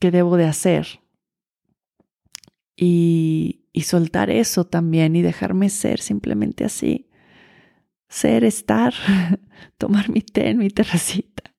[0.00, 1.00] que debo de hacer.
[2.76, 7.08] Y, y soltar eso también y dejarme ser simplemente así.
[8.08, 8.94] Ser, estar,
[9.78, 11.54] tomar mi té en mi terracita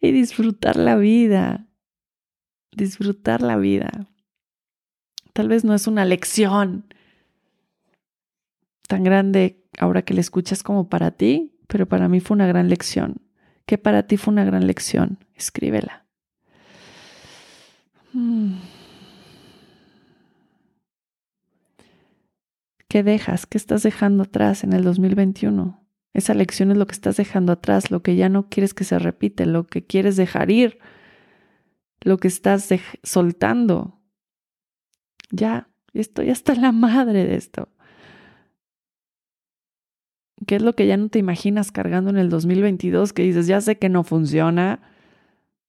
[0.00, 1.66] y disfrutar la vida.
[2.72, 4.08] Disfrutar la vida.
[5.32, 6.86] Tal vez no es una lección
[8.86, 12.68] tan grande ahora que la escuchas como para ti, pero para mí fue una gran
[12.68, 13.22] lección.
[13.66, 15.18] ¿Qué para ti fue una gran lección?
[15.34, 16.04] Escríbela.
[18.12, 18.54] Mm.
[22.88, 23.46] ¿Qué dejas?
[23.46, 25.83] ¿Qué estás dejando atrás en el 2021?
[26.14, 28.98] Esa lección es lo que estás dejando atrás, lo que ya no quieres que se
[28.98, 30.78] repite, lo que quieres dejar ir,
[32.00, 32.68] lo que estás
[33.02, 34.00] soltando.
[35.30, 37.68] Ya, estoy hasta la madre de esto.
[40.46, 43.12] ¿Qué es lo que ya no te imaginas cargando en el 2022?
[43.12, 44.82] Que dices, ya sé que no funciona,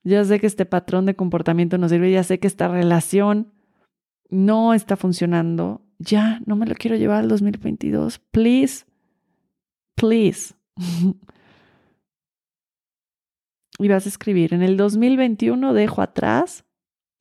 [0.03, 3.51] ya sé que este patrón de comportamiento no sirve, ya sé que esta relación
[4.29, 8.19] no está funcionando, ya, no me lo quiero llevar al 2022.
[8.19, 8.85] Please,
[9.95, 10.53] please.
[13.79, 16.65] y vas a escribir, en el 2021 dejo atrás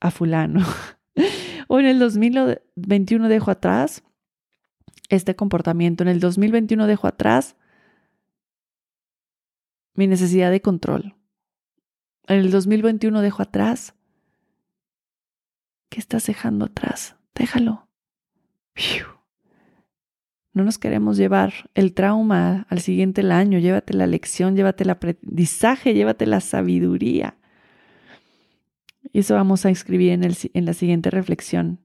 [0.00, 0.64] a fulano.
[1.68, 4.02] o en el 2021 dejo atrás
[5.08, 6.02] este comportamiento.
[6.02, 7.56] En el 2021 dejo atrás
[9.94, 11.14] mi necesidad de control.
[12.26, 13.94] En el 2021 dejo atrás.
[15.90, 17.16] ¿Qué estás dejando atrás?
[17.34, 17.88] Déjalo.
[20.54, 23.58] No nos queremos llevar el trauma al siguiente año.
[23.58, 27.36] Llévate la lección, llévate el aprendizaje, llévate la sabiduría.
[29.12, 31.80] Y eso vamos a escribir en, el, en la siguiente reflexión.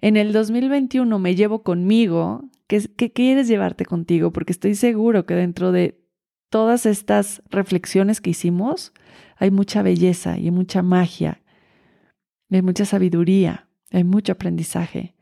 [0.00, 2.44] En el 2021 me llevo conmigo.
[2.66, 4.32] ¿Qué, ¿Qué quieres llevarte contigo?
[4.32, 6.00] Porque estoy seguro que dentro de
[6.50, 8.92] todas estas reflexiones que hicimos
[9.36, 11.42] hay mucha belleza y mucha magia,
[12.50, 15.14] hay mucha sabiduría, hay mucho aprendizaje.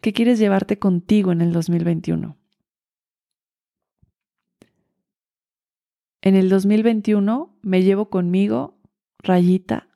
[0.00, 2.36] ¿Qué quieres llevarte contigo en el 2021?
[6.22, 8.78] En el 2021 me llevo conmigo,
[9.18, 9.88] rayita,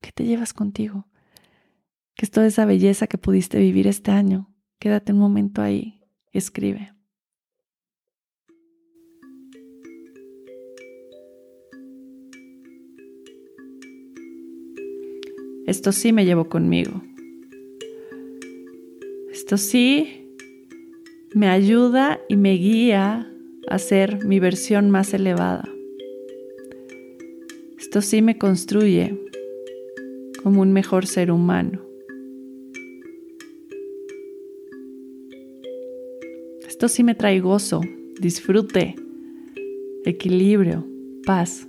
[0.00, 1.06] ¿qué te llevas contigo?
[2.14, 4.54] ¿Qué es toda esa belleza que pudiste vivir este año?
[4.78, 6.00] Quédate un momento ahí
[6.32, 6.94] escribe.
[15.66, 17.02] Esto sí me llevo conmigo.
[19.40, 20.36] Esto sí
[21.34, 23.34] me ayuda y me guía
[23.68, 25.64] a ser mi versión más elevada.
[27.78, 29.18] Esto sí me construye
[30.42, 31.80] como un mejor ser humano.
[36.68, 37.80] Esto sí me trae gozo,
[38.20, 38.94] disfrute,
[40.04, 40.86] equilibrio,
[41.24, 41.66] paz.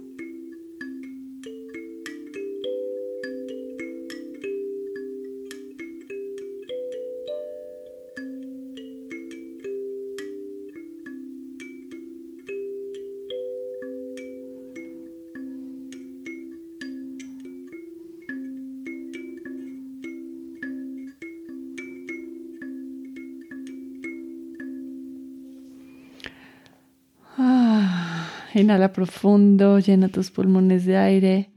[28.72, 31.52] Inhala profundo, llena tus pulmones de aire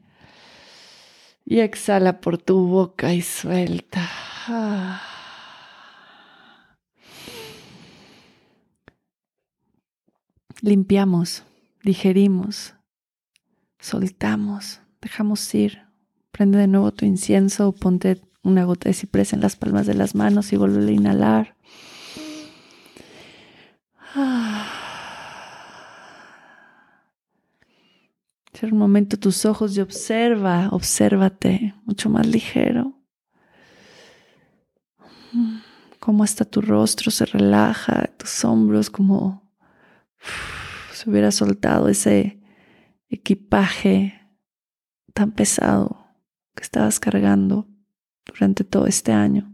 [1.45, 4.11] y exhala por tu boca y suelta.
[10.61, 11.45] Limpiamos,
[11.85, 12.75] digerimos,
[13.79, 15.83] soltamos, dejamos ir.
[16.33, 20.17] Prende de nuevo tu incienso, ponte una gota de ciprés en las palmas de las
[20.17, 21.54] manos y vuelve a inhalar.
[28.73, 32.95] Un momento tus ojos y observa, obsérvate mucho más ligero.
[35.99, 39.53] Cómo hasta tu rostro se relaja, tus hombros, como
[40.93, 42.41] se hubiera soltado ese
[43.09, 44.21] equipaje
[45.13, 46.07] tan pesado
[46.55, 47.69] que estabas cargando
[48.27, 49.53] durante todo este año.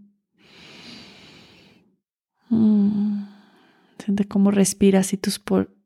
[2.48, 3.24] Mm.
[3.98, 5.38] Siente cómo respiras y tus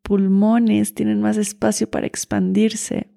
[0.03, 3.14] pulmones tienen más espacio para expandirse.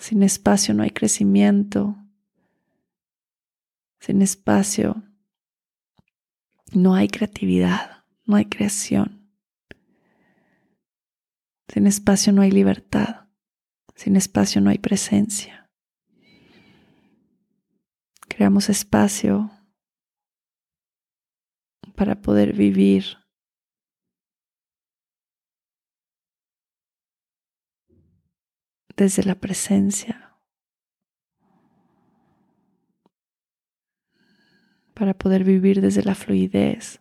[0.00, 1.94] Sin espacio no hay crecimiento.
[4.00, 5.02] Sin espacio
[6.72, 9.30] no hay creatividad, no hay creación.
[11.68, 13.28] Sin espacio no hay libertad.
[13.94, 15.70] Sin espacio no hay presencia.
[18.26, 19.50] Creamos espacio
[21.94, 23.19] para poder vivir.
[29.00, 30.36] Desde la presencia,
[34.92, 37.00] para poder vivir desde la fluidez,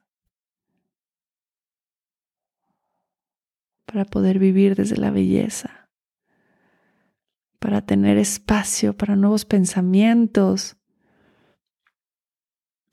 [3.85, 5.89] para poder vivir desde la belleza,
[7.59, 10.77] para tener espacio para nuevos pensamientos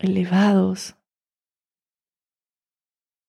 [0.00, 0.96] elevados,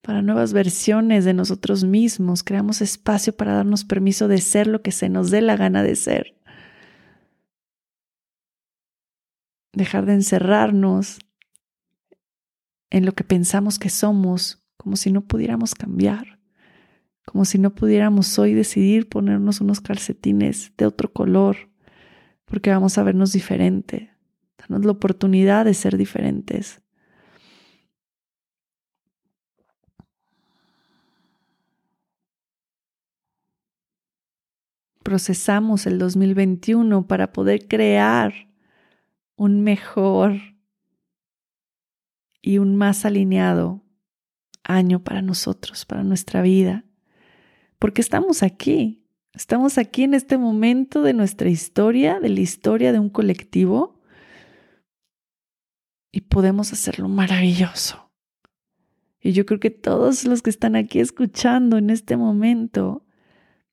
[0.07, 4.93] para nuevas versiones de nosotros mismos, creamos espacio para darnos permiso de ser lo que
[4.93, 6.37] se nos dé la gana de ser.
[9.73, 11.19] Dejar de encerrarnos
[12.89, 16.39] en lo que pensamos que somos, como si no pudiéramos cambiar,
[17.25, 21.69] como si no pudiéramos hoy decidir ponernos unos calcetines de otro color,
[22.45, 24.13] porque vamos a vernos diferente.
[24.57, 26.81] Danos la oportunidad de ser diferentes.
[35.07, 38.33] Procesamos el 2021 para poder crear
[39.37, 40.33] un mejor
[42.41, 43.85] y un más alineado
[44.65, 46.83] año para nosotros, para nuestra vida,
[47.79, 52.99] porque estamos aquí, estamos aquí en este momento de nuestra historia, de la historia de
[52.99, 54.01] un colectivo,
[56.11, 58.11] y podemos hacerlo maravilloso.
[59.21, 63.05] Y yo creo que todos los que están aquí escuchando en este momento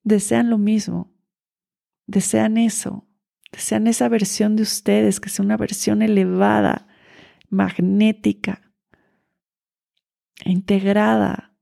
[0.04, 1.13] desean lo mismo,
[2.06, 3.06] desean eso,
[3.52, 6.88] desean esa versión de ustedes, que sea una versión elevada,
[7.48, 8.72] magnética,
[10.44, 11.56] integrada,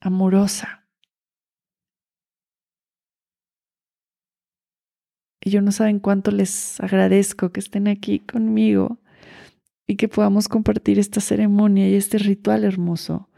[0.00, 0.88] amorosa.
[5.40, 8.98] Y yo no saben cuánto les agradezco que estén aquí conmigo
[9.86, 13.28] y que podamos compartir esta ceremonia y este ritual hermoso.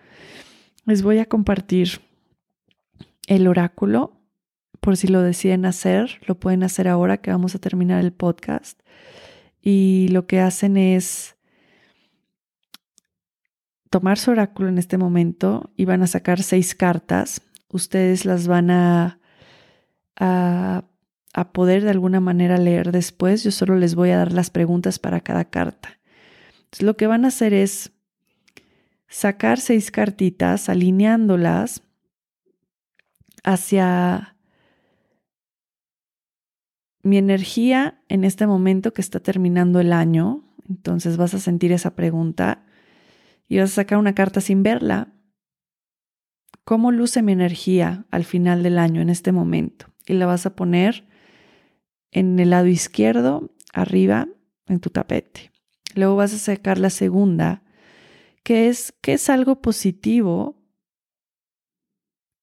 [0.84, 2.00] Les voy a compartir
[3.26, 4.15] el oráculo,
[4.86, 8.78] por si lo deciden hacer, lo pueden hacer ahora que vamos a terminar el podcast.
[9.60, 11.34] Y lo que hacen es
[13.90, 17.42] tomar su oráculo en este momento y van a sacar seis cartas.
[17.68, 19.18] Ustedes las van a,
[20.14, 20.84] a,
[21.52, 23.42] poder de alguna manera leer después.
[23.42, 25.98] Yo solo les voy a dar las preguntas para cada carta.
[26.58, 27.90] Entonces, lo que van a hacer es
[29.08, 31.82] sacar seis cartitas, alineándolas
[33.42, 34.35] hacia
[37.06, 40.44] mi energía en este momento que está terminando el año.
[40.68, 42.66] Entonces vas a sentir esa pregunta
[43.48, 45.12] y vas a sacar una carta sin verla.
[46.64, 49.86] ¿Cómo luce mi energía al final del año en este momento?
[50.06, 51.06] Y la vas a poner
[52.10, 54.28] en el lado izquierdo, arriba,
[54.66, 55.52] en tu tapete.
[55.94, 57.62] Luego vas a sacar la segunda,
[58.42, 60.60] que es que es algo positivo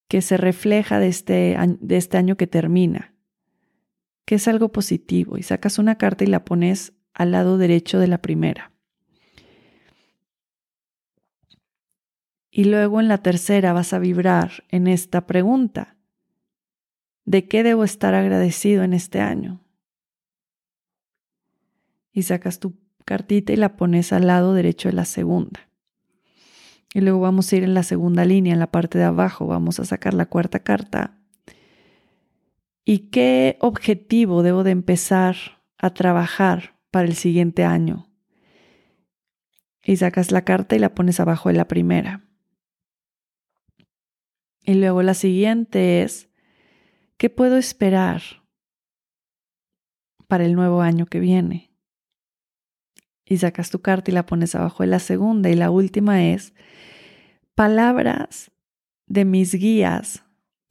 [0.08, 3.13] que se refleja de este, de este año que termina,
[4.26, 5.38] que es algo positivo.
[5.38, 8.72] Y sacas una carta y la pones al lado derecho de la primera.
[12.50, 15.98] Y luego en la tercera vas a vibrar en esta pregunta.
[17.26, 19.64] ¿De qué debo estar agradecido en este año?
[22.12, 25.68] Y sacas tu cartita y la pones al lado derecho de la segunda.
[26.94, 29.80] Y luego vamos a ir en la segunda línea, en la parte de abajo, vamos
[29.80, 31.18] a sacar la cuarta carta.
[32.86, 35.36] ¿Y qué objetivo debo de empezar
[35.78, 38.10] a trabajar para el siguiente año?
[39.84, 42.26] Y sacas la carta y la pones abajo de la primera.
[44.66, 46.30] Y luego la siguiente es,
[47.18, 48.22] ¿qué puedo esperar
[50.28, 51.74] para el nuevo año que viene?
[53.26, 55.50] Y sacas tu carta y la pones abajo de la segunda.
[55.50, 56.54] Y la última es,
[57.56, 58.52] palabras
[59.06, 60.23] de mis guías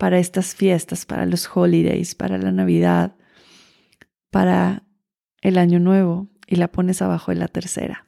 [0.03, 3.15] para estas fiestas, para los holidays, para la Navidad,
[4.33, 4.83] para
[5.43, 6.27] el Año Nuevo.
[6.45, 8.05] Y la pones abajo de la tercera.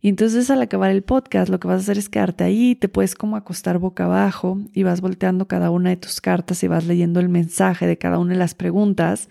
[0.00, 2.88] Y entonces al acabar el podcast lo que vas a hacer es quedarte ahí, te
[2.88, 6.86] puedes como acostar boca abajo y vas volteando cada una de tus cartas y vas
[6.86, 9.28] leyendo el mensaje de cada una de las preguntas.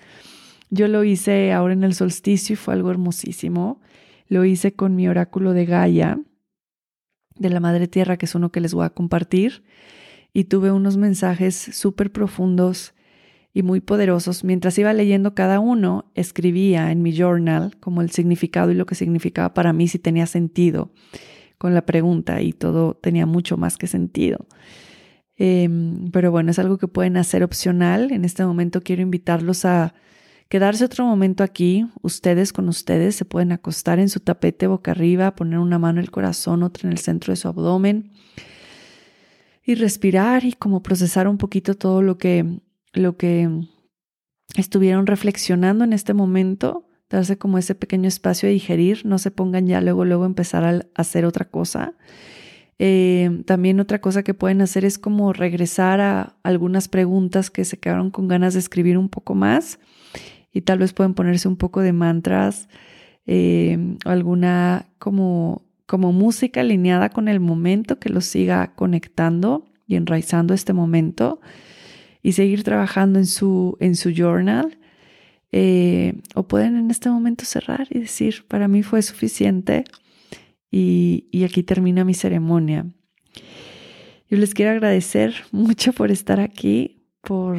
[0.70, 3.80] Yo lo hice ahora en el solsticio y fue algo hermosísimo.
[4.28, 6.20] Lo hice con mi oráculo de Gaia,
[7.38, 9.64] de la Madre Tierra, que es uno que les voy a compartir.
[10.34, 12.94] Y tuve unos mensajes súper profundos
[13.54, 14.44] y muy poderosos.
[14.44, 18.96] Mientras iba leyendo cada uno, escribía en mi journal como el significado y lo que
[18.96, 20.92] significaba para mí, si tenía sentido
[21.58, 24.48] con la pregunta y todo tenía mucho más que sentido.
[25.36, 28.12] Em, pero bueno, es algo que pueden hacer opcional.
[28.12, 29.94] En este momento quiero invitarlos a
[30.48, 35.36] quedarse otro momento aquí, ustedes con ustedes, se pueden acostar en su tapete boca arriba,
[35.36, 38.12] poner una mano en el corazón, otra en el centro de su abdomen
[39.64, 42.46] y respirar y como procesar un poquito todo lo que
[42.94, 43.50] lo que
[44.56, 49.68] estuvieron reflexionando en este momento, darse como ese pequeño espacio de digerir, no se pongan
[49.68, 51.94] ya luego, luego empezar a hacer otra cosa.
[52.80, 57.78] Eh, también otra cosa que pueden hacer es como regresar a algunas preguntas que se
[57.78, 59.80] quedaron con ganas de escribir un poco más
[60.54, 62.70] y tal vez pueden ponerse un poco de mantras
[63.26, 70.54] eh, alguna como, como música alineada con el momento que los siga conectando y enraizando
[70.54, 71.42] este momento
[72.22, 74.78] y seguir trabajando en su, en su journal.
[75.52, 79.84] Eh, o pueden en este momento cerrar y decir, para mí fue suficiente
[80.70, 82.86] y, y aquí termina mi ceremonia.
[84.30, 87.58] Yo les quiero agradecer mucho por estar aquí, por,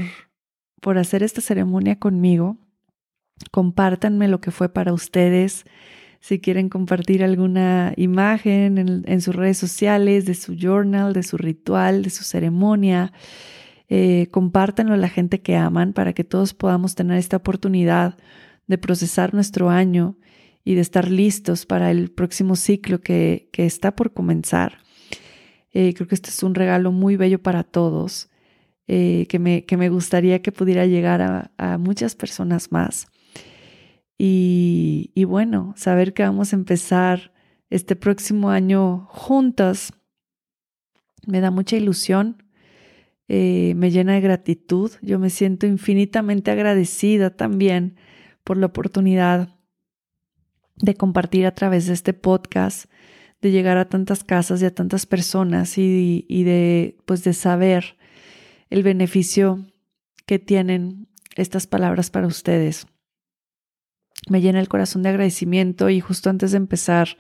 [0.80, 2.58] por hacer esta ceremonia conmigo.
[3.50, 5.64] Compártanme lo que fue para ustedes.
[6.20, 12.02] Si quieren compartir alguna imagen en, sus redes sociales, de su journal, de su ritual,
[12.02, 13.12] de su ceremonia,
[13.88, 18.18] eh, compártanlo a la gente que aman para que todos podamos tener esta oportunidad
[18.66, 20.18] de procesar nuestro año
[20.62, 24.78] y de estar listos para el próximo ciclo que, está por comenzar.
[25.72, 28.28] Eh, creo que este es un regalo muy bello para todos,
[28.86, 33.06] eh, que, me, que, me, gustaría que pudiera llegar a, a muchas personas más.
[34.22, 37.32] Y, bueno, saber que vamos a empezar
[37.70, 39.94] este próximo año juntas
[41.26, 42.42] me da mucha ilusión,
[43.28, 44.90] eh, me llena de gratitud.
[45.00, 47.96] Yo me siento infinitamente agradecida también
[48.44, 49.56] por la oportunidad
[50.76, 52.90] de compartir a través de este podcast,
[53.40, 57.96] de llegar a tantas casas y a tantas personas y, y de, pues de saber
[58.68, 59.64] el beneficio
[60.26, 62.86] que tienen estas palabras para ustedes.
[64.28, 67.16] Me llena el corazón de agradecimiento y justo antes de empezar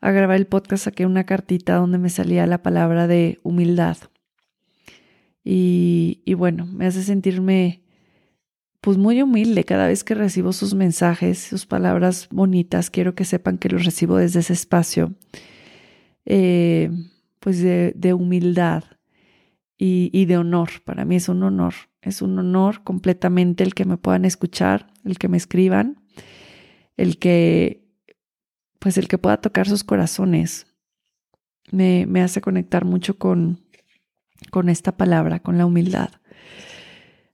[0.00, 3.96] a grabar el podcast saqué una cartita donde me salía la palabra de humildad.
[5.44, 7.82] Y, y bueno, me hace sentirme
[8.80, 12.90] pues muy humilde cada vez que recibo sus mensajes, sus palabras bonitas.
[12.90, 15.14] Quiero que sepan que los recibo desde ese espacio,
[16.24, 16.90] eh,
[17.40, 18.84] pues de, de humildad
[19.76, 20.70] y, y, de honor.
[20.84, 25.18] Para mí es un honor, es un honor completamente el que me puedan escuchar, el
[25.18, 26.02] que me escriban,
[26.96, 27.88] el que
[28.78, 30.66] pues el que pueda tocar sus corazones
[31.72, 33.60] me, me hace conectar mucho con,
[34.50, 36.10] con esta palabra, con la humildad.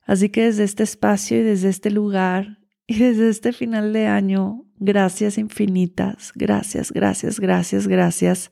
[0.05, 4.65] Así que desde este espacio y desde este lugar y desde este final de año,
[4.77, 8.51] gracias infinitas, gracias, gracias, gracias, gracias.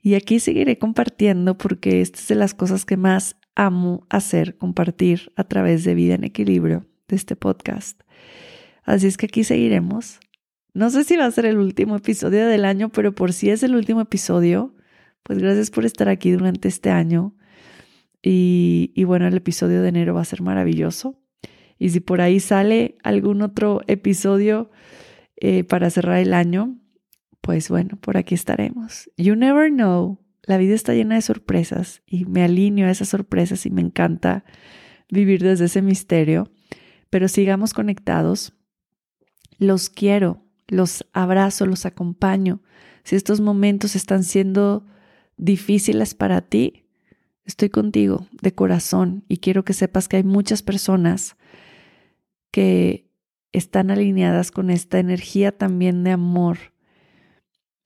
[0.00, 5.32] Y aquí seguiré compartiendo porque esta es de las cosas que más amo hacer, compartir
[5.36, 8.02] a través de Vida en Equilibrio, de este podcast.
[8.84, 10.20] Así es que aquí seguiremos
[10.74, 13.62] no sé si va a ser el último episodio del año, pero por si es
[13.62, 14.74] el último episodio,
[15.22, 17.36] pues gracias por estar aquí durante este año.
[18.20, 21.20] Y, bueno, el episodio de enero va a ser maravilloso.
[21.78, 24.70] Y si por ahí sale algún otro episodio
[25.36, 26.76] eh, para cerrar el año,
[27.40, 29.10] pues bueno, por aquí estaremos.
[29.16, 30.18] You never know.
[30.42, 34.44] La vida está llena de sorpresas y me alineo a esas sorpresas y me encanta
[35.08, 36.50] vivir desde ese misterio.
[37.10, 38.54] Pero sigamos conectados.
[39.58, 42.60] Los quiero los abrazo, los acompaño.
[43.04, 44.84] Si estos momentos están siendo
[45.36, 46.84] difíciles para ti,
[47.44, 51.36] estoy contigo de corazón y quiero que sepas que hay muchas personas
[52.50, 53.10] que
[53.52, 56.58] están alineadas con esta energía también de amor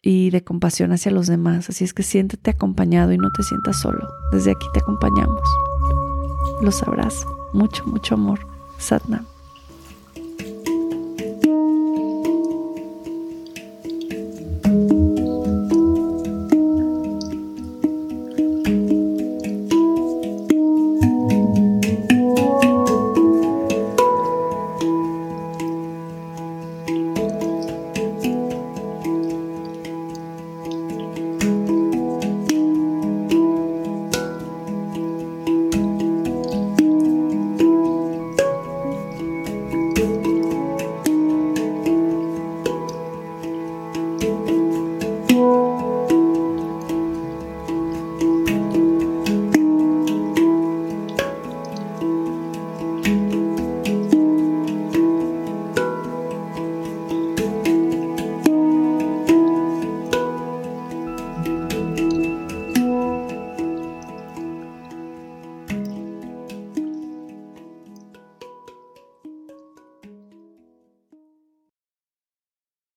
[0.01, 1.69] y de compasión hacia los demás.
[1.69, 4.07] Así es que siéntete acompañado y no te sientas solo.
[4.33, 5.43] Desde aquí te acompañamos.
[6.63, 7.27] Los abrazo.
[7.53, 8.39] Mucho, mucho amor.
[8.79, 9.27] Satnam.